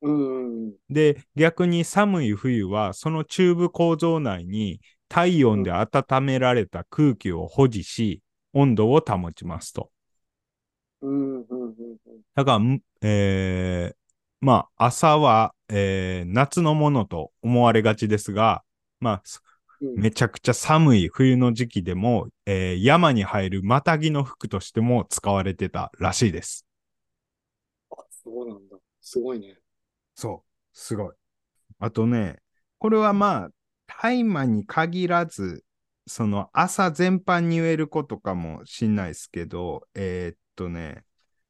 [0.02, 0.74] うん、うん。
[0.90, 9.90] で、逆に寒い冬は、そのチューブ構造内に体温で温められた空気を保持し、温度を保ちますと。
[11.02, 12.22] うん、うん、うん。
[12.34, 13.96] だから、んえー
[14.40, 18.62] まあ、朝は、えー夏のものと思われがちですが、
[19.00, 19.22] まあ、
[19.94, 26.66] めちゃくちゃ寒い冬の時期でも、えー山に入るまたぎの服としても使われてたらしいです。
[27.90, 28.76] あ、そうなんだ。
[29.00, 29.58] すごいね。
[30.14, 31.14] そう、すごい。
[31.80, 32.40] あとね、
[32.78, 33.50] これはまあ、
[33.86, 35.64] 大麻に限らず、
[36.08, 41.04] その朝全般に言えることかもしんないですけど、えーっとね、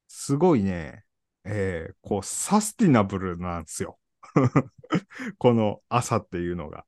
[0.07, 1.05] すごいね、
[1.45, 3.99] えーこう、サスティナブルなんですよ。
[5.37, 6.85] この朝っていうのが。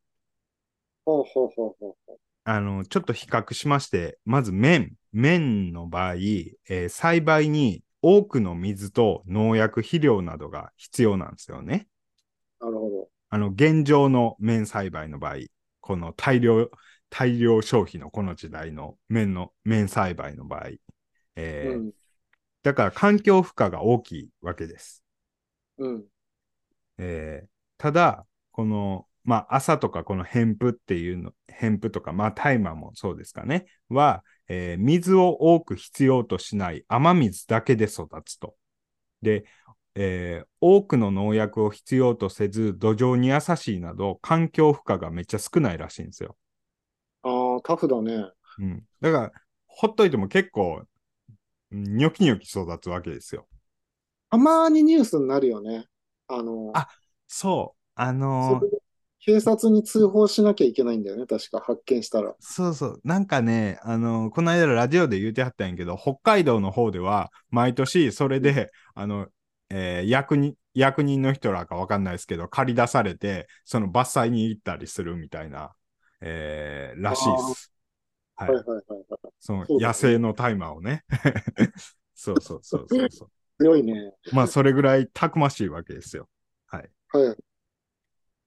[1.06, 4.94] ほうほうほうほうほあの、ちょっと比較しまして、まず麺。
[5.12, 11.88] 麺の場合、えー栽培に多くの水と農薬、肥料などが必要なんですよね。
[12.62, 12.66] う。
[12.66, 15.36] なるほあの、現状の麺栽培の場合、
[15.82, 16.70] この大量、
[17.10, 20.70] 大量消費のこの時代の麺の、麺栽培の場合、
[21.36, 21.70] えど。
[21.78, 21.92] ーうん、
[22.64, 25.04] だから環境負荷が大きいわけです。
[25.78, 26.06] うん、
[26.98, 27.48] えー
[27.80, 38.56] ただ、この、まあ、朝とかこの偏布っていうの、偏布とか、まあ、大麻もそうですかね、は、えー水を多く必要としない雨水だけで育つと。
[39.22, 39.46] で、
[39.96, 46.38] えー多くの農薬を必要とせず、土壌に優しいなど、環境負荷がめっちゃ少ないらしいんですよ。
[47.22, 48.32] ああ、タフだね。
[48.58, 48.86] うん。
[49.02, 49.32] だから、
[49.68, 50.84] ほっといても結構、
[51.72, 53.48] ニョキニョキ育つわけですよ。
[54.30, 55.86] たまにニュースになるよね。
[56.28, 56.88] あの、あ
[57.28, 57.82] そう。
[57.96, 58.70] あの
[59.20, 61.28] 警察に通報しなきゃいけないんだよね。
[61.28, 62.36] 確か発見したら。
[62.40, 63.02] そうそう。
[63.04, 69.28] なんかね、あの、この間ラジオで言うてはったんやけど、北海道の方では、毎年それで、あの、
[69.70, 75.76] えー役人、役人の人らかわかんないですけど、借り出されて、その伐採に行ったりするみたいな、
[76.22, 77.72] えーらしいです。
[78.38, 79.34] はいはいはいはいはい。
[79.40, 81.04] その野生の大麻をね。
[82.16, 83.32] そうそうそうそうそう。
[83.60, 84.14] 強いね。
[84.34, 86.30] まあ、それぐらいたくましいわけですよ。
[86.68, 86.90] はい。
[87.10, 87.38] はい。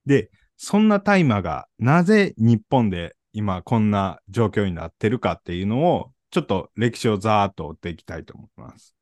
[0.07, 8.94] で、そんな大麻がなぜ日本で今こんな状況になってるかっていうのを、ちょっと歴史をざーっと追っていきたいと思います。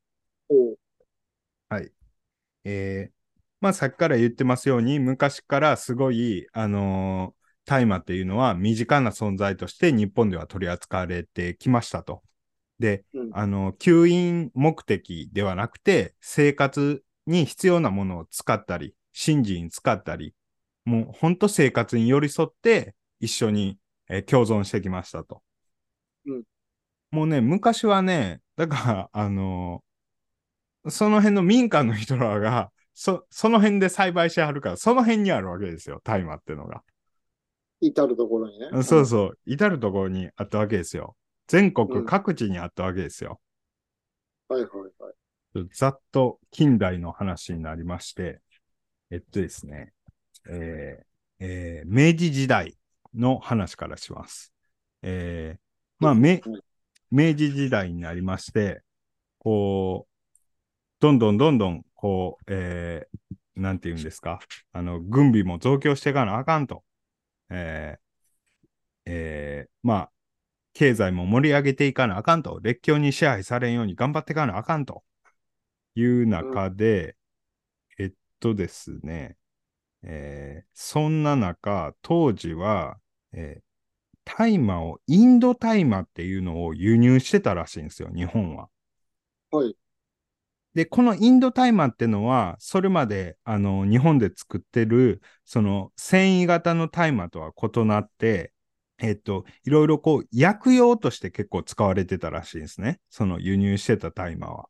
[1.68, 1.92] はい。
[2.64, 3.12] えー
[3.60, 12.22] まあさっきから言ってますように、昔からすごい、あのー大麻っていうのは身近な存在として日本では取り扱われてきましたと。
[12.78, 20.34] で、うんあの、吸引目的ではなくて、生活に必要なものを使ったり、神事に使ったり、
[20.84, 25.42] もう本当生活に寄り添って一緒に、えー共存してきましたと。
[26.26, 26.44] うん
[27.10, 36.82] もうね、昔はね、だから、あのーその辺の民間の人らが、そ、その辺で栽培してはるから、その辺にあるわけですよ、大麻ってのが。
[37.80, 38.68] 至るところにね。
[38.84, 41.16] そうそう、至るところにあったわけですよ。
[41.48, 43.40] 全うん国各地にあったわけですよ。
[44.48, 44.70] はいはい
[45.02, 45.14] はい。
[45.72, 48.40] ざっと近代の話になりまして、
[49.10, 49.92] えっとですね、
[50.50, 51.06] えー
[51.40, 52.76] えー明治時代
[53.14, 54.52] の話からします。
[55.02, 55.60] えー
[56.00, 56.40] まあ、明
[57.34, 58.82] 治時代になりまして、
[59.38, 60.12] こう、
[61.00, 63.18] どんどんどんどん、こう、えー
[63.56, 64.40] なんて言うんですか、
[64.72, 66.84] あの、軍備も増強していかなあかんと。
[67.50, 70.12] えーえーまあ、
[70.78, 72.60] 経済も盛り上げていかなあかんと。
[72.62, 75.02] 列強に支配されんように頑張っていかなあかんと。
[75.96, 77.16] いう中で、
[77.98, 79.36] えっとですね、
[80.04, 82.98] えーそんな中、当時は、
[83.32, 83.62] えー
[84.24, 88.68] 大麻を、インド大麻っていうのを輸入してたらしいんですよ、日本は。
[89.50, 89.76] はい。
[90.74, 98.52] で、このインド大麻ってのは、それまで、あの、日本で作ってる、その、繊維型の大麻とは異なって、
[99.00, 103.00] えっと、いろいろこう、薬用として結構使われてたらしいんですね。
[103.10, 104.68] その輸入してた大麻は。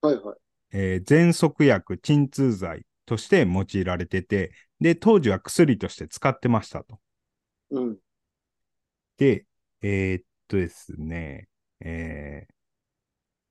[0.00, 0.52] はいはい。
[0.72, 6.98] えー喘息薬、鎮痛剤として用いられてて、で、当時は薬として使ってましたと。
[7.70, 7.98] うん。
[9.16, 9.46] で、
[9.82, 11.48] えーっとですね、
[11.80, 12.52] えー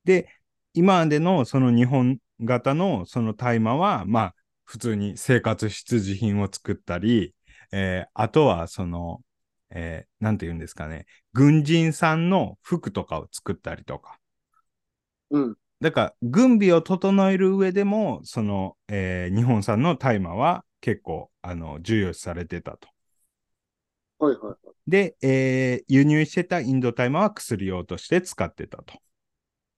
[0.03, 0.29] で、
[0.73, 7.35] 今までのその日本型のその大麻は、まあ、普通に生活必需品を作ったり、
[7.71, 9.21] えーあとはその、
[9.71, 14.19] えーなんて言うんですかね、軍人さんの服とかを作ったりとか、
[15.29, 15.57] うん。
[15.81, 22.87] だから、軍備を整える上でも、その、えー日本産の大麻は結構、あの、重要視されてたと。
[24.19, 24.75] はいはいはい。
[24.87, 28.99] で、えー輸入してたインド大麻は薬用として使ってたと。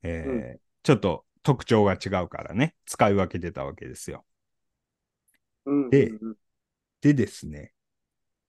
[0.03, 4.25] えーちょっと特徴が違うからね、使い分けてたわけですよ。
[5.65, 5.89] うん。
[5.89, 6.37] でうんうん
[7.01, 7.73] でですね、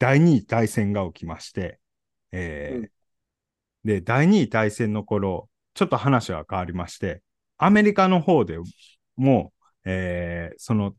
[0.05, 1.81] 第二次大戦が起きまして、
[2.33, 2.91] えーうん
[3.85, 7.23] で、第二次大戦の頃、ちょっと話は変わりまして、
[7.59, 8.59] アメリカの方で
[9.17, 9.53] も、
[9.85, 10.95] えーその、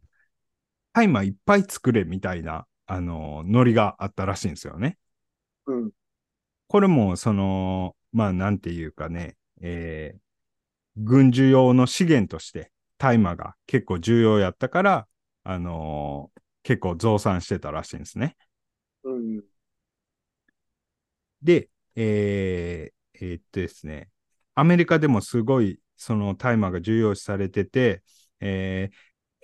[0.94, 4.98] 大麻いっぱい作れみたいな、あのノリがあったらしいんですよね。
[5.68, 5.92] うん。
[6.68, 10.20] これも、その、まあ、なんていうかね、えー
[10.98, 15.08] 軍需用の資源として大麻が結構重要やったから、
[15.44, 18.36] あのー結構増産してたらしいんですね。
[19.06, 19.44] うん。
[21.42, 24.10] で、えーえーっとですね、
[24.56, 28.04] アメリカでもすごいその大麻が重要視されてて、
[28.40, 28.96] えー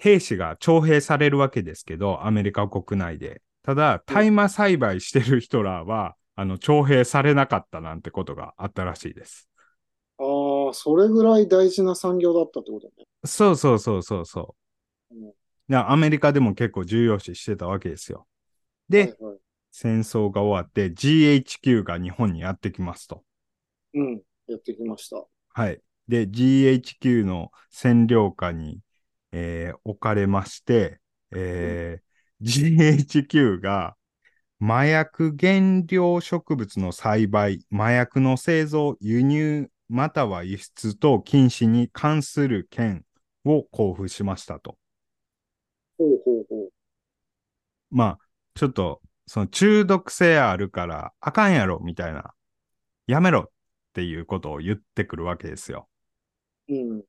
[0.04, 3.44] 兵士が徴兵されるわけですけど、アメリカ国内で。
[3.62, 9.48] ただ、大麻栽培してる人らは、あの、徴兵されなかったなんてことがあったらしいです。
[10.20, 13.06] ああ、それぐらい大事な産業だったってことね。
[13.26, 14.56] そうそうそうそうそ
[15.12, 15.16] う。
[15.16, 15.34] うん
[15.68, 18.28] でアメリカでも結構重要視してたわけですよ。
[18.90, 19.40] で、はいはい。
[19.72, 23.24] 戦争が終わって GHQ が日本にやってきますと。
[23.94, 24.22] うん。
[24.48, 25.26] やってきました。
[25.54, 25.82] はい。
[26.08, 28.82] で、GHQ の占領下に、
[29.32, 31.00] えー置かれまして、
[31.32, 32.04] えー
[32.44, 33.96] GHQ が
[34.62, 43.06] 麻薬原料植物の栽培、麻薬の製造、輸入、または輸出等禁止に関する権
[43.46, 44.78] を交付しましたと。
[45.98, 46.72] ほうほうほう。
[47.90, 48.20] まあ、
[48.56, 49.02] ちょっと、
[49.32, 52.34] その中毒性あるから、あかんやろ、みたいな。
[53.08, 53.52] やめろっ
[53.94, 55.90] ていうことを言ってくるわけですよ。
[56.68, 57.04] うん。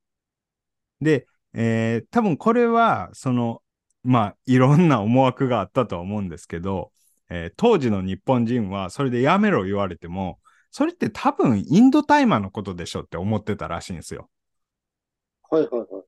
[1.01, 3.63] で、えー多分これは、その、
[4.05, 6.93] まあ、いろんな思惑があったとは思うんですけど、
[7.29, 14.31] えー当時の日本人は、それでやめろ言われても、それって多分インド大麻のことでしょって思ってたらしいんですよ。
[15.51, 16.02] はいはいはい。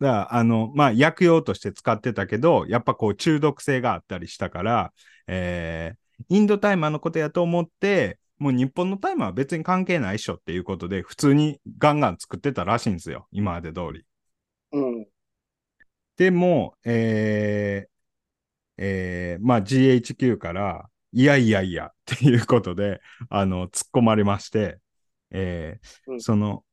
[0.00, 4.92] だから、あの、まあ、薬用として使ってたけど、やっぱこう中毒性があったりしたから、
[5.26, 13.26] えーインド大麻のことやと思って、もう日本の大麻は別に関係ないっしょっていうことで、普通にガンガン作ってたらしいんですよ。
[13.32, 14.04] 今まで通り。
[14.72, 15.06] うん。
[16.16, 24.80] でも、えーえーまあ GHQ から、いやいやいやっていうことで、あの、突っ込まれまして、
[25.30, 26.64] えーうんその、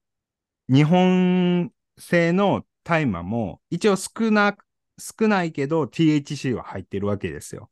[0.70, 4.58] 日本製の大麻も、一応少な、
[5.00, 7.70] 少ないけど THC は入ってるわけですよ。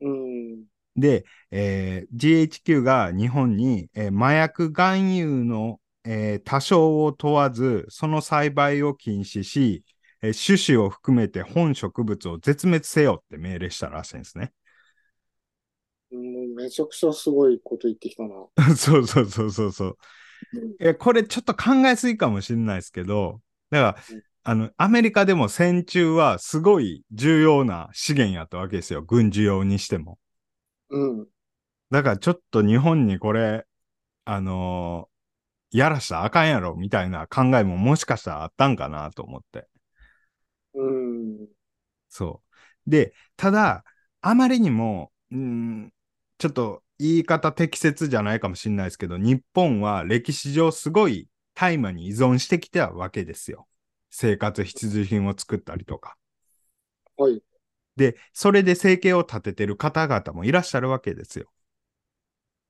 [0.00, 0.66] うん。
[0.96, 9.84] で、えー GHQ が日本に、えー麻薬含有の、えー多少を問わず、その栽培を禁止し、
[10.22, 14.52] えー種子を含めて本植物を絶滅せよって命令したらしいんですね。
[16.12, 18.28] もうめちゃくちゃすごいこと言ってきたな。
[18.76, 19.98] そうそうそうそうそう。
[20.80, 29.02] えこれちょっと考えすぎかもしれないですけど、だからうん、あの、アメリカでも戦中はすごい重要な資源やったわけですよ。
[29.02, 30.18] 軍事用にしても。
[30.90, 31.26] うん。
[31.90, 33.66] だからちょっと日本にこれ、
[34.24, 35.10] あのー
[35.72, 39.68] やらしたらあかんやろみたいな考えももしかしたらあったんかなと思って。
[40.74, 41.48] うん。
[42.08, 42.42] そ
[42.86, 42.90] う。
[42.90, 43.84] で、ただ、
[44.20, 45.92] あまりにも、うん、
[46.38, 53.68] ちょっと言い方適切じゃないかもしれないですけど、日本は歴史上すごい大麻に依存してきたわけですよ。
[54.10, 56.16] 生活必需品を作ったりとか。
[57.16, 57.42] はい。
[57.96, 61.50] で、それで生計を立ててる方々もいらっしゃるわけですよ。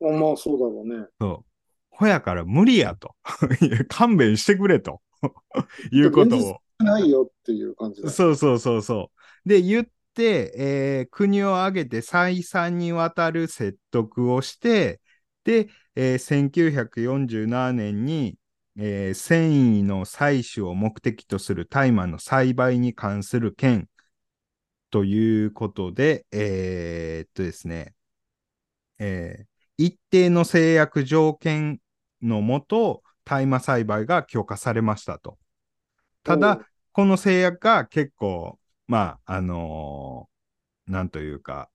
[0.03, 1.07] あまあ、そうだろうね。
[1.21, 1.51] そう。
[1.91, 3.15] ほやから無理やと。
[3.89, 5.03] 勘弁してくれと。
[5.93, 6.61] いうことを。
[6.79, 8.09] ないよっていう感じだ。
[8.11, 9.11] そうそうそうそ
[9.45, 9.49] う。
[9.49, 15.01] で、言って、えー国を挙げて再三にわたる説得をして、
[15.45, 18.37] で、えー1947年に、
[18.83, 23.89] えー繊維の採取を目的とする大麻の栽培に関する権
[24.91, 27.95] ということで、えーっとですね、
[28.99, 29.51] えー
[29.83, 31.81] 一定の制約条件
[32.21, 35.39] のもと、大麻栽培が許可されましたと。
[36.23, 36.61] ただ
[36.93, 38.59] この制約が結構、
[38.89, 41.71] まあ、あのーなんというか、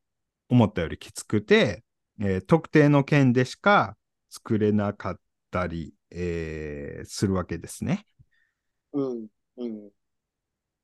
[0.50, 1.84] 思ったよりきつくて、
[2.20, 3.98] えー特定の県でしか
[4.30, 8.06] 作れなかったり、えーするわけですね。
[8.94, 9.28] うん。
[9.58, 9.92] うん。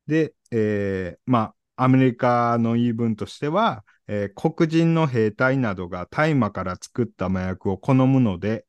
[0.08, 8.66] で、えーまあ、アメリカの言い分としては、えー黒人の兵隊などが大麻から作った麻薬を好むので、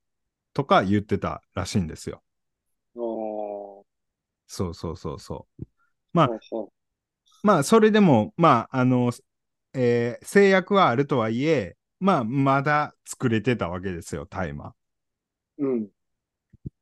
[0.55, 2.23] とか言ってたらしいんですよ。
[2.97, 4.03] ああ。
[4.47, 5.65] そうそうそうそう。
[6.13, 6.35] まあ
[7.43, 9.13] まあ、それでも、まあ、あの、
[9.75, 14.75] えー制約はあるとはいえ、まあ、まだ作れてたわけですよ、大麻。
[15.59, 15.91] うん。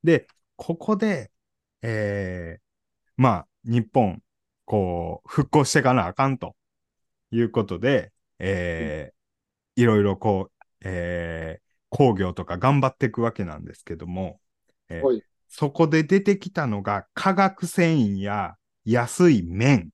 [0.05, 0.26] で、
[0.57, 1.30] ここで、
[1.82, 2.62] えー
[3.16, 4.22] まあ、日本、
[4.64, 6.57] こう、復興していかなあかんと
[7.32, 9.16] いうことで、えー
[9.76, 14.40] いろいろこう、えー工業とか頑張っていくわけなんですけども、
[14.90, 15.24] えーはい。
[15.48, 19.90] そこで出てきたのが化学繊維や安い綿っ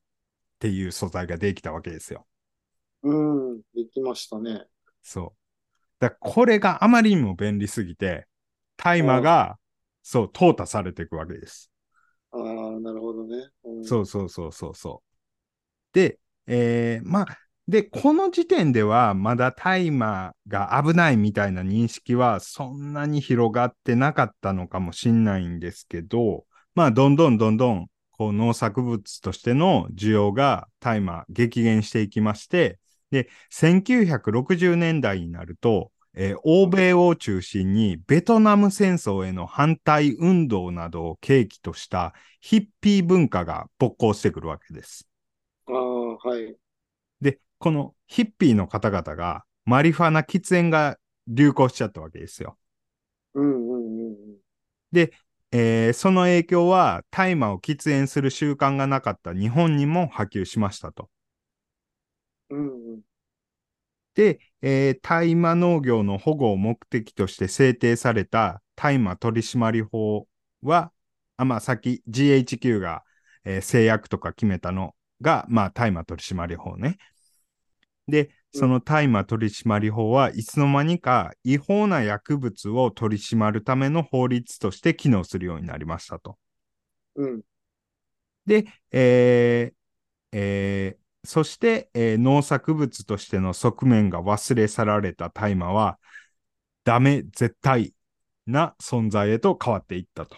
[0.61, 2.27] ていう素材ができたわけですよ。
[3.03, 3.15] う
[3.57, 3.63] ん。
[3.75, 4.67] できましたね。
[5.03, 5.41] そう。
[6.01, 8.27] だからこれがあまりにも便利すぎて、
[8.77, 9.59] 大麻が、
[10.09, 11.69] そう、淘汰されていくわけです。
[12.31, 12.41] ああ、
[12.79, 13.49] なるほどね。
[13.65, 15.17] うん、そうそうそうそうそう。
[15.93, 26.47] で、えーまあ、で、この時点ではまだ大麻が危ないみたいな認識はそんなに広がってなかったのかもしんないんですけど、
[26.77, 32.79] まあ、どんどんどんどん、こう農作物としての需要が大麻激減していきまして、
[33.11, 45.07] で、1960年代になると、えー欧米を中心にベトナム戦争への反対運動などを契機としたヒッピー文化が勃興してくるわけです。
[45.67, 46.57] ああ、はい。
[47.21, 50.99] で、このヒッピーの方々がマリファナ喫煙が
[51.29, 52.59] 流行しちゃったわけですよ。
[53.35, 54.37] うんうんうんうん。
[54.93, 55.13] で、
[55.53, 61.09] えーその影響は大麻を喫煙する習慣がなかった日本にも波及しましたと。
[62.51, 63.03] うんうん。
[64.17, 70.29] で、えー大麻農業の保護を目的として制定された大麻取締法
[70.63, 70.93] は、
[71.39, 73.05] あまあ、さっき GHQ が、
[73.45, 76.99] えー制約とか決めたのが、まあ、大麻取締法ね。
[78.09, 86.39] で、その大麻取締法はいつの間にか違法な薬物を取り締まるための法律として機能するようになりましたと。
[87.17, 87.43] うん。
[88.47, 89.77] で、えー
[90.39, 95.99] えーそして、えー農作物としての側面が忘れ去られた大麻は、
[96.85, 97.95] ダメ、絶対
[98.47, 100.37] な存在へと変わっていったと。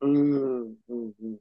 [0.00, 1.38] うんうんうん。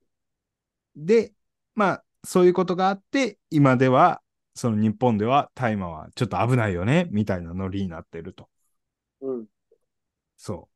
[0.96, 1.34] で、
[1.76, 4.22] まあ、そういうことがあって、今では、
[4.56, 8.50] その日本では大麻はちょっと危ないよね、みたいなノリになってると。
[9.22, 9.48] うん。
[10.38, 10.70] そ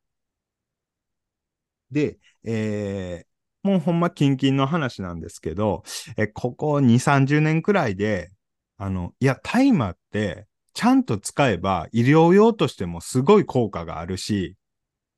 [1.91, 1.93] う。
[1.93, 3.30] で、えー
[3.63, 5.83] もうほんま近々の話なんですけど、
[6.17, 8.31] え、ここ2、30年くらいで、
[8.77, 14.55] あの、いや、大麻って、ちゃんと使えば医療用としてもすごい効果があるし、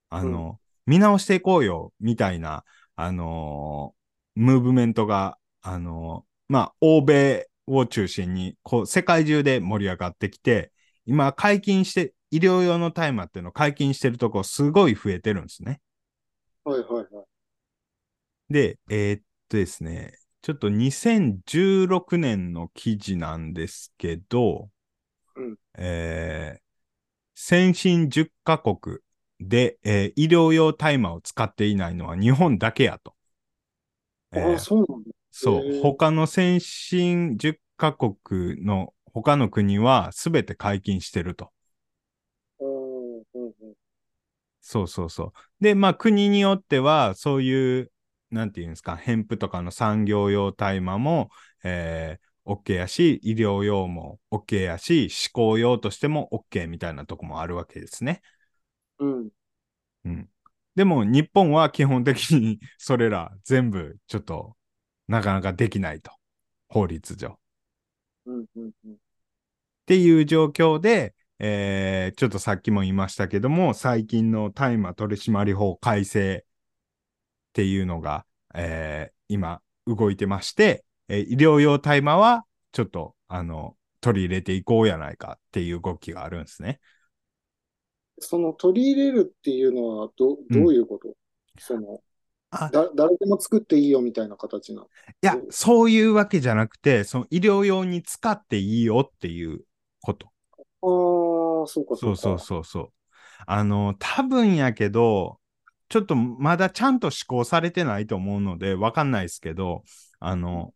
[0.10, 2.64] あの、見直していこうよ、みたいな、
[2.96, 4.04] あのー
[4.36, 10.72] ムーブメントが、あのーまあ、欧米を中心に、こう、世界中で盛り上がってきて、
[11.06, 15.82] 今、解禁して、医療用の大麻っていうのを解禁してるとこすごい増えてるんですね。
[16.64, 17.33] はいはいはい。
[18.54, 24.70] で、えーっとですね、ちょっと2016年の記事なんですけど、
[25.36, 26.64] うんえー
[27.36, 29.00] 先進10カ国
[29.40, 33.16] で、えー医療用大麻を使っていないのは日本だけやと。
[34.32, 35.12] えーああ、そうなんだ。
[35.32, 41.52] そう、他の先進10カ国の他の国は全て解禁してると。
[44.62, 45.64] そうそうそう。
[45.64, 47.92] で、まあ国によっては、そういう、
[48.34, 51.30] なんていうんですか、ヘンプとかの産業用大麻も、
[51.64, 58.22] えー、OK やし、医療用も OK やし、思考用としても OK みたいなとこもあるわけですね。
[59.00, 59.30] うん。
[60.06, 60.30] うん。
[60.76, 64.58] でも日本は基本的に それら全部ちょっと
[65.08, 66.12] なかなかできないと。
[66.68, 67.30] 法律上。
[67.30, 67.38] っ
[68.26, 68.98] うんうんうん。
[69.86, 76.46] ていう状況で、えー、ちょっとさっきも言いましたけども、最近の大麻取締法改正
[77.54, 78.26] っていうのが、
[78.56, 86.80] えー今動いてまして、えー医療用大麻はちょっと、あの、取り入れていこうやないかっていう動きがあるんですね。
[88.20, 91.16] その取り入れるっていうのはど、どういうこと、
[91.60, 92.02] その、
[92.52, 94.88] あだ、誰でも作っていいよみたいな形なの？
[95.22, 99.62] いや、そういうわけじゃなくて、その医療用に使っていいよっていう
[100.02, 100.28] こと。
[100.58, 102.44] ああ、そうか、そうそううか。
[102.44, 102.90] そうそう。
[103.46, 105.40] あの、多分やけど、
[105.90, 109.84] ちょっとまだちゃんと施行されてないと思うので、わかんないですけど、
[110.20, 110.74] あの、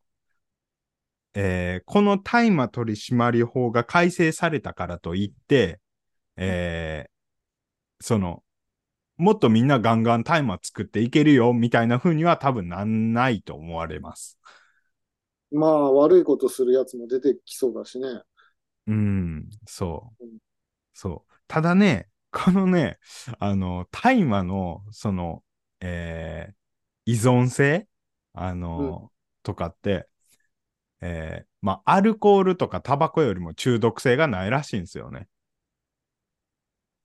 [1.33, 5.79] えーこの大麻取締法が改正されたからといって、
[6.37, 7.11] えー
[8.01, 8.43] その、
[9.17, 14.39] もっとみんなガンガン大麻作っていけるよみたいな風には多分なんないと思われます。
[15.51, 18.07] まあ、悪いことするやつも出てきそうだしね。
[18.87, 20.37] うん、そううん。
[20.93, 21.33] そう。
[21.47, 22.99] ただね、このね、
[23.39, 25.43] あの、大麻の、その、
[25.79, 26.57] えー
[27.09, 27.87] 依存性？
[28.33, 29.11] あの、
[29.43, 30.09] とかって、
[31.01, 35.27] えーまあ、アルコールとかタバコよりも中毒性がないらしいんですよね。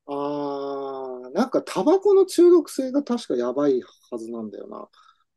[0.07, 4.89] ああ、なんかタバコの中毒性が確かやばいはずなんだよな。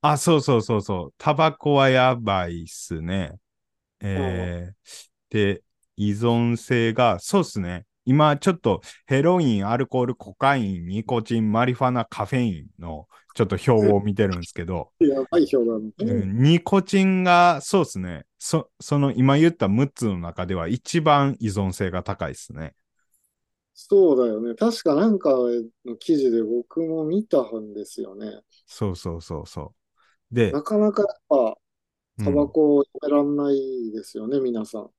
[0.02, 1.14] あ、そうそうそうそう。
[1.18, 3.40] タバコはやばいっすね。
[4.02, 4.76] えー
[5.30, 5.64] で、
[5.98, 7.86] 依存性が、そうっすね。
[8.06, 16.22] 今ちょっとヘロイン、アルコール、コカイン、ニコチン、マリファナ、カフェインのちょっと表を見てるんですけど、やばい表だね。
[16.22, 18.26] うんニコチンが、そうっすね。
[18.40, 22.76] そ、その今言った6つの中では一番依存性が高いっすね。
[23.74, 24.56] そうだよね。
[24.56, 25.32] 確かなんか
[25.86, 28.40] の記事で僕も見たんですよね。
[28.68, 29.74] そうそうそうそ
[30.32, 30.36] う。
[30.36, 31.58] でな、かなかやっぱ
[32.24, 34.90] タバコをやめらんないですよね、皆さん。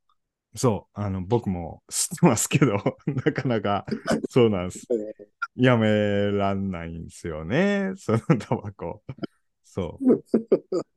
[0.56, 2.76] そう、あの、僕も知ってますけど、
[3.06, 3.84] なかなか、
[4.30, 4.88] そうなんです。
[5.56, 5.88] やめ
[6.32, 9.04] らんないんですよね、そのタバコ。
[9.64, 10.02] そ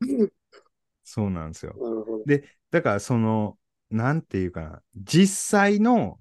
[1.04, 1.80] そうなんですよ。
[2.24, 3.58] で、だからその、
[3.90, 6.20] なんていうかな、実際の、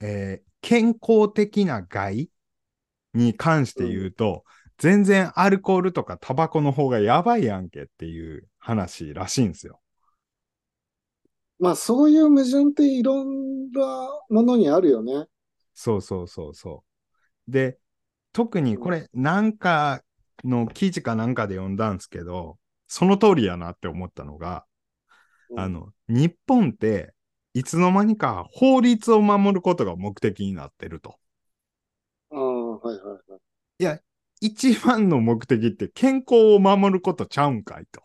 [0.00, 2.30] えー健康的な害
[3.14, 4.44] に関して言うと、
[4.78, 9.80] 全然アルコールとかタバコの方がやばいやんけっていう話らしいんですよ。
[11.58, 15.26] まあそういう矛盾っていろんなものにあるよね。
[15.74, 16.84] そうそうそうそ
[17.48, 17.52] う。
[17.52, 17.78] で、
[18.32, 20.02] 特にこれ、なんか
[20.44, 24.66] の記事かなんかで読んだんですけど、その通りやなって思ったのが、
[25.48, 27.14] うんあの、日本って、
[27.54, 31.18] いつの間にか法律を守ることが目的になってると。
[32.30, 33.40] ああ、はいはいはい。
[33.78, 34.00] いや、
[34.40, 38.02] 一番の目的って健康を守ることちゃうんかいと。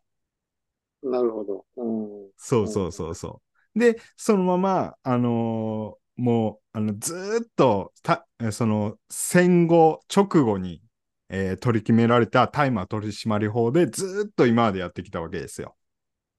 [1.03, 1.65] なるほど。
[1.77, 2.18] うん。
[2.39, 3.41] そうそうそうそ
[3.75, 3.79] う。
[3.79, 10.81] で、そのまま、あのーもう、あの、ずーっと、た、えその、戦後直後に、
[11.29, 15.77] えー取り決められた大麻取締法でずーっと今までやってきたわけですよ。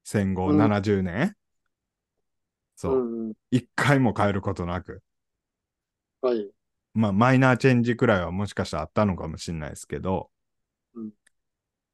[0.04, 1.36] 戦後うん70年。
[2.76, 2.98] そう。
[3.00, 3.34] うんうん。
[3.52, 5.02] 一回も変えることなく。
[6.22, 6.50] はい。
[6.94, 10.30] まあ、マイナーチェンジくらいはもしかしたらあったのかもしれないですけど、
[10.94, 11.10] うん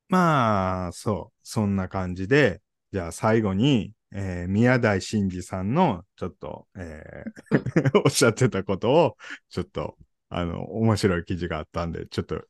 [0.08, 9.16] まあ、そう、そんな感じで、じゃあ最後に、えー宮台真司さんの、ちょっと、えー おっしゃってたことを、
[9.48, 9.96] ちょっと、
[10.28, 12.42] あの、面白い記事があったんで、ちょっと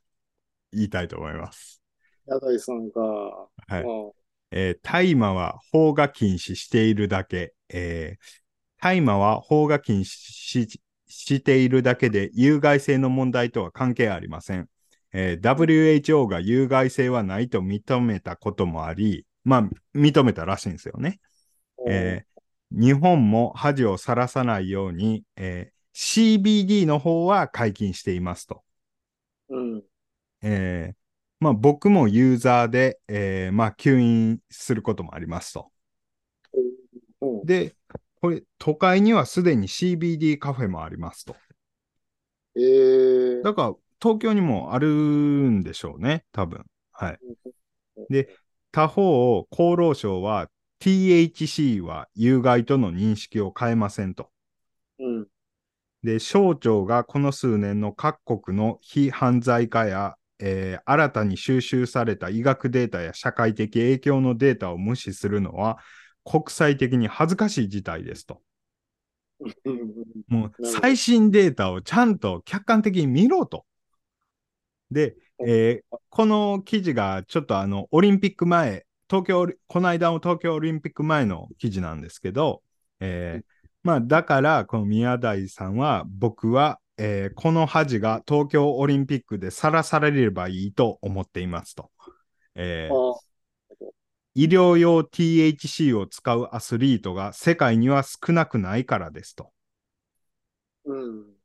[0.72, 1.82] 言いたいと思います。
[2.26, 3.48] 矢台さんが、は
[3.80, 8.46] いまあえー大麻は法が禁止しているだけ、えー
[8.78, 14.68] 大麻は法が禁止ししているだけで有害性の問題とは関係ありません。
[15.12, 21.20] えー WHO が有害性はないと認めたこともあり、まあ、認めたらしいんですよね。
[21.86, 22.26] えー
[22.72, 28.62] 日本も恥をさらさないように、えー CBD の方は解禁していますと。
[29.48, 29.82] うん。
[30.42, 30.94] えー
[31.40, 35.70] まあ、僕もユーザーで、えーまあ、吸引することもありますと。
[37.22, 37.46] うん。
[37.46, 37.74] で、
[38.20, 41.36] これ、都会にはすでに CBD カフェもありますと。
[42.56, 46.64] えー、だから、東京にもあるんでしょうね、多分。
[46.92, 47.18] はい。
[48.10, 48.36] で、
[48.70, 54.30] 他方、厚労省は THC は有害との認識を変えませんと。
[54.98, 55.28] うん。
[56.02, 65.78] で、省庁がこの数年の各国の非犯罪化や、えー新たに収集された医学データや社会的影響のデータを無視するのは
[66.24, 68.42] 国際的に恥ずかしい事態ですと。
[69.64, 69.92] うん
[70.28, 73.64] もう 最新データをちゃんと客観的に見ろと。
[74.90, 75.16] で、
[75.46, 82.62] えー この記事がちょっとあの、オリンピック前、東京この間の東京オリンピック前の記事なんですけど、
[83.00, 83.46] えー
[83.82, 91.90] まあ、だから、この宮台さんは、僕は、えーこの恥が東京オリンピックでさらされればいいと思っていますと。
[92.54, 93.36] えあーあ、
[94.36, 99.50] 医療用 THC を使うアスリートが世界には少なくないからですと。
[100.84, 101.36] うん。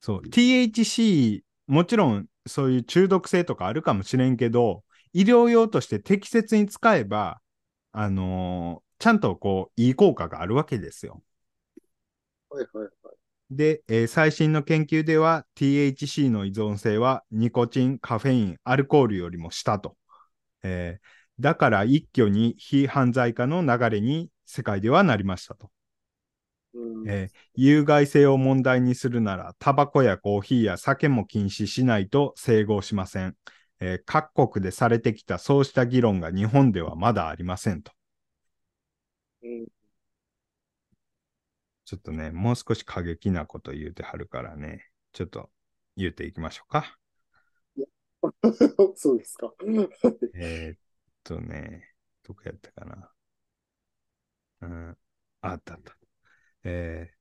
[0.00, 7.40] そう、THC、もちろんそういう中毒性とかあるかもしれんけど、医療用として適切に使えば、
[7.92, 11.22] あのーちゃんとこう、いい効果があるわけですよ。
[12.48, 13.16] はいはいはい。
[13.50, 19.96] で、えー最新の研究では THC の依存性はニコチン、カフェイン、アルコールよりも下と。
[20.62, 21.06] えー
[21.40, 25.70] だから一挙に非犯罪化の流れに世界ではなりましたと。
[26.74, 33.36] うんえー有害性を問題にするなら、タバコやコーヒーや酒も禁止しないと整合しません。
[33.80, 37.92] えー各国でされてきたそうした議論が日本ではまだありませんと。
[39.42, 39.66] うん
[41.84, 45.50] ちょっとね、もう少し過激なこと言うてはるからね、ちょっと
[45.96, 46.96] 言うていきましょうか。
[48.96, 49.52] そうですか。
[50.32, 50.78] えーっ
[51.24, 53.12] とね、どこやったかな。
[54.60, 54.98] うん、
[55.42, 55.96] あったあった。
[56.64, 57.20] えー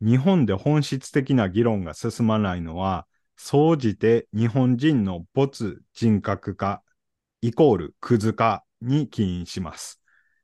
[0.00, 3.06] 日本で本質的な議論が進まないのは、
[3.36, 6.82] 総じて日本人の没人格化
[7.40, 10.00] イコールクズ化に起因します。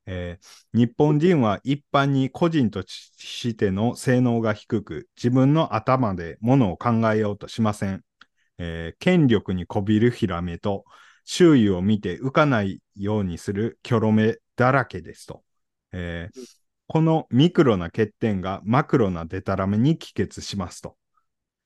[0.06, 8.04] えー日本人は一般に個人としての性能が低く、自分の頭でものを考えようとしません。
[8.58, 10.84] えー権力にこびるヒラメと、
[11.24, 15.42] 周囲を見て浮かないようにするキョロ目だらけですと。
[15.92, 16.52] えー
[16.88, 20.96] このミクロな欠点がマクロなデタラメに帰結しますと。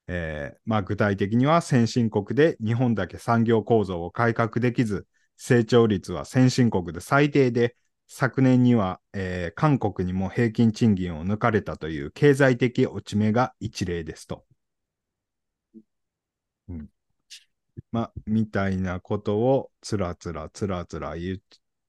[0.08, 7.76] えーまあ、具体的には先進国で日本だけ産業構造を改革できず、成長率は先進国で最低で、
[8.08, 14.44] 昨年には、えー韓国にも平均賃金を抜かれたという経済的落ち目が一例ですと。
[16.68, 16.90] うん。
[17.92, 21.38] まあ、みたいなことをつらつらつらつら言っ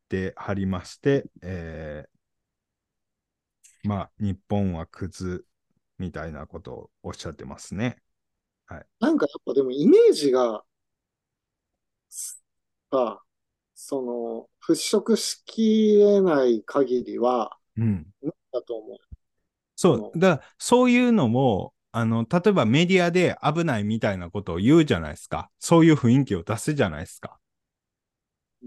[0.10, 5.46] てはりまして、えーまあ、日本はクズ
[5.98, 7.98] みたいなことをおっしゃってますね。
[9.00, 10.64] なんかやっぱでもイメージが、
[12.92, 13.22] さ、
[13.76, 18.08] その、払拭しきれない限りは、うん。
[18.52, 18.98] だと思う。
[19.76, 25.50] そう、だそういうのも、あの、例えばメディアで危ないみたいなことを言うじゃないですか。
[25.60, 27.38] そういう雰囲気を出すじゃないですか。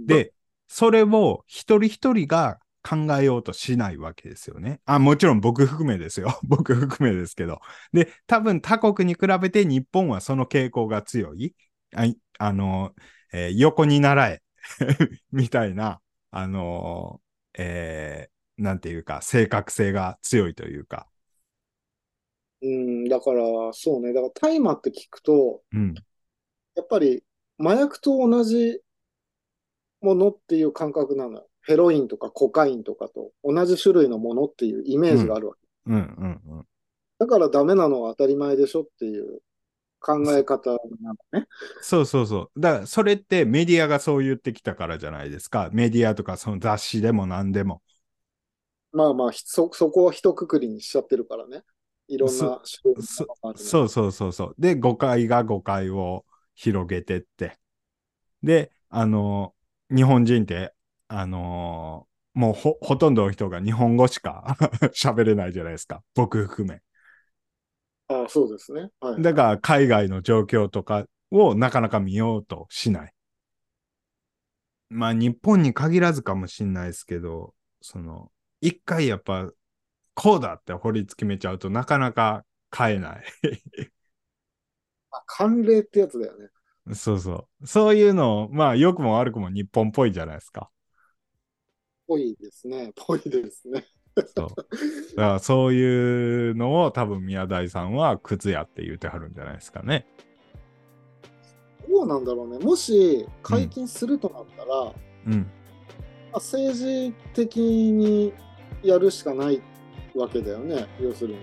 [0.07, 0.33] で、
[0.69, 4.81] それを一人一人が考えようとしないわけですよね。
[4.87, 6.39] あ、もちろん僕含めですよ。
[6.45, 7.61] 僕含めですけど。
[7.93, 11.55] で、多分他国に比べて日本はその傾向が強い。
[11.95, 12.95] あいあの、
[13.33, 14.43] えー横に習え。
[15.33, 16.01] みたいな、
[16.31, 17.21] あの
[17.59, 21.09] えーなんていうか、正確性が強いというか。
[22.63, 24.13] うん、だから、そうね。
[24.13, 25.95] だから大麻って聞くと、うん。
[26.75, 27.23] やっぱり
[27.61, 28.83] 麻薬と同じ
[30.03, 31.50] ものっていう感覚なのよ。
[31.63, 35.61] ヘロインとかコカインとかと同じ種類のものっていうイメージがあるわけ。
[35.87, 36.67] うんうんうん。
[37.19, 39.41] だからダメなのは当たり前でしょっていう
[40.01, 40.79] 考え方な
[41.33, 41.47] のね。
[41.83, 42.61] そうそうそう。
[42.61, 45.69] だから、それってメディアがそう言ってきたからじゃないですか。
[45.73, 47.83] メディアとかその雑誌でも何でも。
[48.93, 51.63] まあまあ、ひそ、そこを一括りにしちゃってるからね。
[52.09, 54.55] いろんな種類のものがあるねそうそうそうそう。
[54.59, 57.57] で、誤解が誤解を広げてって。
[58.43, 59.55] で、あの、
[59.95, 60.75] 日本人って、
[61.13, 64.57] あのもうほ、ほとんどの人が日本語しか
[64.95, 66.05] 喋れないじゃないですか。
[66.15, 66.81] 僕含め。
[68.07, 68.91] ああ、そうですね。
[69.01, 69.23] はい。
[69.23, 73.13] だから、海外の状況とかをなかなか見ようとしない。
[74.89, 78.31] まあ、日本に限らずかもしんないですけど、その、
[78.61, 79.51] 一回やっぱ、
[80.15, 82.45] こうだって法律決めちゃうとなかなか
[82.77, 83.25] 変えない。
[85.13, 86.49] あ慣例ってやつだよね。
[86.95, 87.67] そうそう。
[87.67, 90.71] そういうの、まあ、良くも悪くも日本っぽいじゃないですか。
[92.11, 92.93] ぽいですね。
[92.97, 93.85] ぽいですね。
[94.37, 94.49] そう。
[94.49, 94.57] だか
[95.17, 100.07] ら、そういうのを多分宮台さんは靴やって言うてはるんじゃないですかね。
[101.89, 102.59] どうなんだろうね。
[102.59, 104.93] もし解禁するとなったら、
[105.27, 105.33] うん。
[105.33, 105.45] ま
[106.33, 108.33] あ政治的に
[108.83, 109.63] やるしかない
[110.17, 110.89] わけだよね。
[111.01, 111.41] 要するに。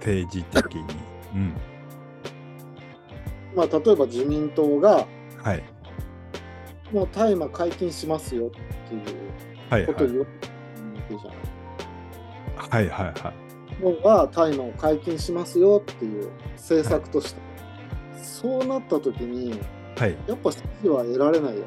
[0.00, 0.82] 政治的に。
[1.34, 1.54] うん。
[3.56, 5.06] まあ、例えば自民党が、
[5.42, 5.64] はい。
[6.92, 8.50] もう大麻解禁しますよっ
[8.88, 9.02] ていう
[9.70, 9.92] はいはい。
[9.92, 10.30] ことを言われ
[11.02, 11.38] てるじゃない。
[12.56, 13.74] はいはいはい。
[13.76, 17.40] 日本は大麻を解禁しますよっていう政策として、
[18.22, 19.60] そうなった時に
[19.98, 20.16] はい。
[20.26, 21.66] やっぱ支持は得られないよね。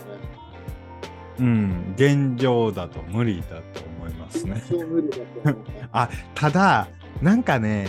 [1.39, 1.93] うん。
[1.95, 4.61] 現状だと無理だと思いますね。
[4.69, 5.89] 無理だと思うね。
[5.91, 6.87] あ、ただ、
[7.21, 7.87] なんかね、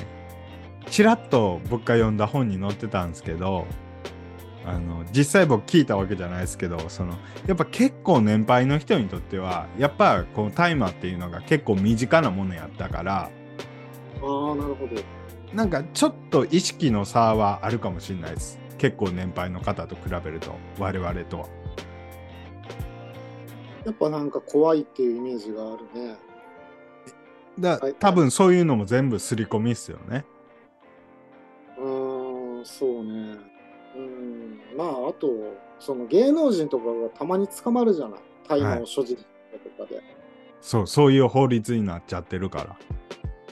[0.86, 3.66] ちらっと僕が読んだ本に載ってたんですけど、
[4.64, 15.02] あの実際僕聞いたわけじゃないですけどそのやっぱ結構年配の人にとってはやっぱこの大麻っていうのが結構身近なものやったからああ、なるほど。
[15.52, 21.48] なんかちょっと意識の差はあるかもしれないです結構年配の方と比べると我々とは
[23.84, 26.16] やっぱなんか怖いっていうイメージがあるね。
[27.58, 30.24] だはい多分そういうのも全部刷り込みっすよね
[31.78, 33.51] うーん、そうね。
[33.94, 35.28] うん、まあ、あと、
[35.78, 38.20] その芸能人とかがたまに捕まるじゃない？
[38.48, 39.22] 大麻を所持と
[39.78, 40.02] かで。
[40.60, 42.76] そうそういう法律になっちゃってるから。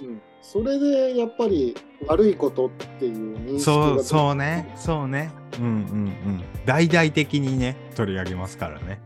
[0.02, 0.20] うん。
[0.42, 1.76] それでやっぱり
[2.06, 4.72] 悪いことっていう認識がそうそうね。
[4.76, 5.32] そうね。
[5.58, 5.74] うんうんう
[6.08, 6.44] ん。
[6.64, 9.00] 大々的にね取り上げますからね。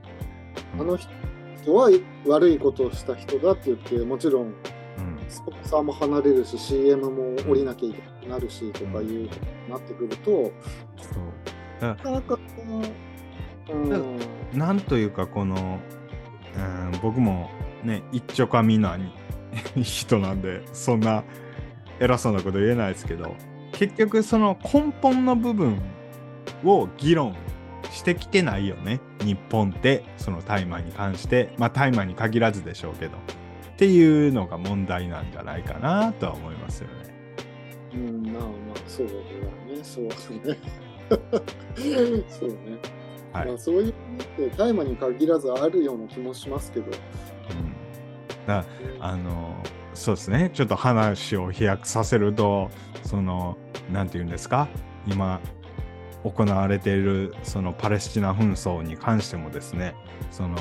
[0.79, 1.91] あの人は
[2.27, 4.55] 悪いことをした人だって言って、もちろんうん。
[5.29, 10.53] スポンサーも離れるし、CM も降りなきゃいけなくなるしとかいうことになってくると、そ
[11.81, 11.87] う。
[11.87, 12.39] なかなか、
[13.71, 14.19] うん、
[14.53, 15.81] なんというかこの、
[16.57, 17.51] うん、僕も
[17.83, 18.99] ね一丁紙な
[19.83, 21.25] 人なんでそんな
[22.01, 23.35] 偉そうなこと言えないですけど
[23.73, 25.81] 結局その根本の部分
[26.65, 27.35] を議論
[27.91, 31.53] してきてないよね日本ってその大麻に関して。
[31.59, 33.17] まあ大麻に限らずでしょうけど。
[33.75, 37.14] っていうのが問題なんじゃないかなとは思いますよね。
[37.95, 39.21] うん、まあまあ、そうだね、
[39.83, 40.59] そうだね。
[42.29, 42.57] そうね。
[43.33, 43.95] はいまあ、そういう意
[44.39, 46.87] 味で大麻に限らずあるような気もしますけど。
[46.87, 46.93] うん、
[48.47, 48.65] だ
[49.01, 49.55] あの
[49.93, 52.71] そうですねちょっと話を飛躍させると
[53.03, 53.59] その
[53.93, 54.69] なんて言うんですか？
[55.07, 55.41] 今
[56.25, 59.95] 行われているそのパレスチナ紛争に関してもですね
[60.31, 60.57] その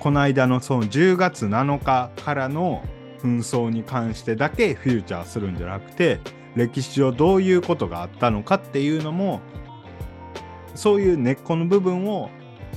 [0.00, 2.82] この間のその10月7日からの
[3.20, 6.18] 紛争に関してだけフューチャーするんじゃなくて
[6.56, 9.40] 歴史上どういうことがあったのかっていうのも
[10.74, 12.30] そういう根っこの部分を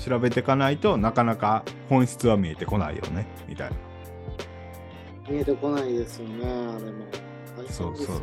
[0.05, 3.75] 調べていかないとなかなか本質は見えてこないよねみたいな。
[5.29, 7.05] 見えてこないですよね、あれも。
[7.69, 8.21] そうそう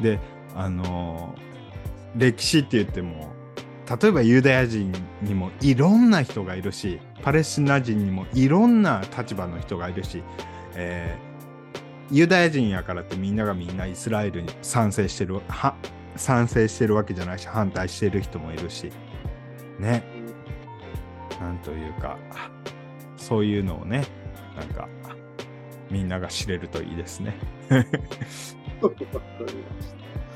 [0.00, 0.18] で
[0.54, 1.44] あのー
[2.16, 3.32] 歴史って言っても
[4.00, 10.22] 例えばユダヤ人にもいろんな人がいるしパレスチナ人にもいろんな立場の人がいるし、
[10.74, 11.33] えー
[12.10, 15.74] ユダヤ人やからってみんながみんなイスラエルに賛成してるは
[16.16, 18.92] 賛成してるわけじゃないし反対してる人もいるし
[19.78, 20.04] ね
[21.40, 22.16] なんというか
[23.16, 24.04] そういうのをね
[24.56, 24.88] なんか
[25.90, 27.36] みんなが知れるといいですね。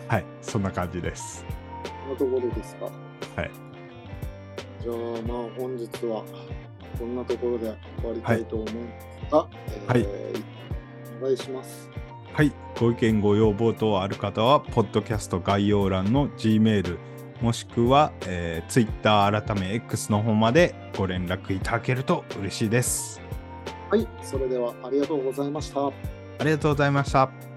[0.08, 1.44] はい、そんな感じです。
[2.04, 2.84] このところですか？
[2.86, 2.90] は
[3.44, 3.50] い。
[4.80, 4.94] じゃあ、
[5.26, 6.24] まあ、本日は
[6.98, 9.48] こんなところで終わりたいと思いますが、は
[9.96, 10.57] いえーお
[11.20, 11.90] 願いします。
[12.32, 16.98] はい、ご意見ご要望等ある方は、ポッドキャスト概要欄の G メール、
[17.40, 23.20] もしくは、えー、Twitter 改め X の方までご連絡いただけると嬉しいです。
[23.90, 25.86] はい、それではありがとうございました。
[25.86, 25.92] あ
[26.44, 27.47] りがとうございました。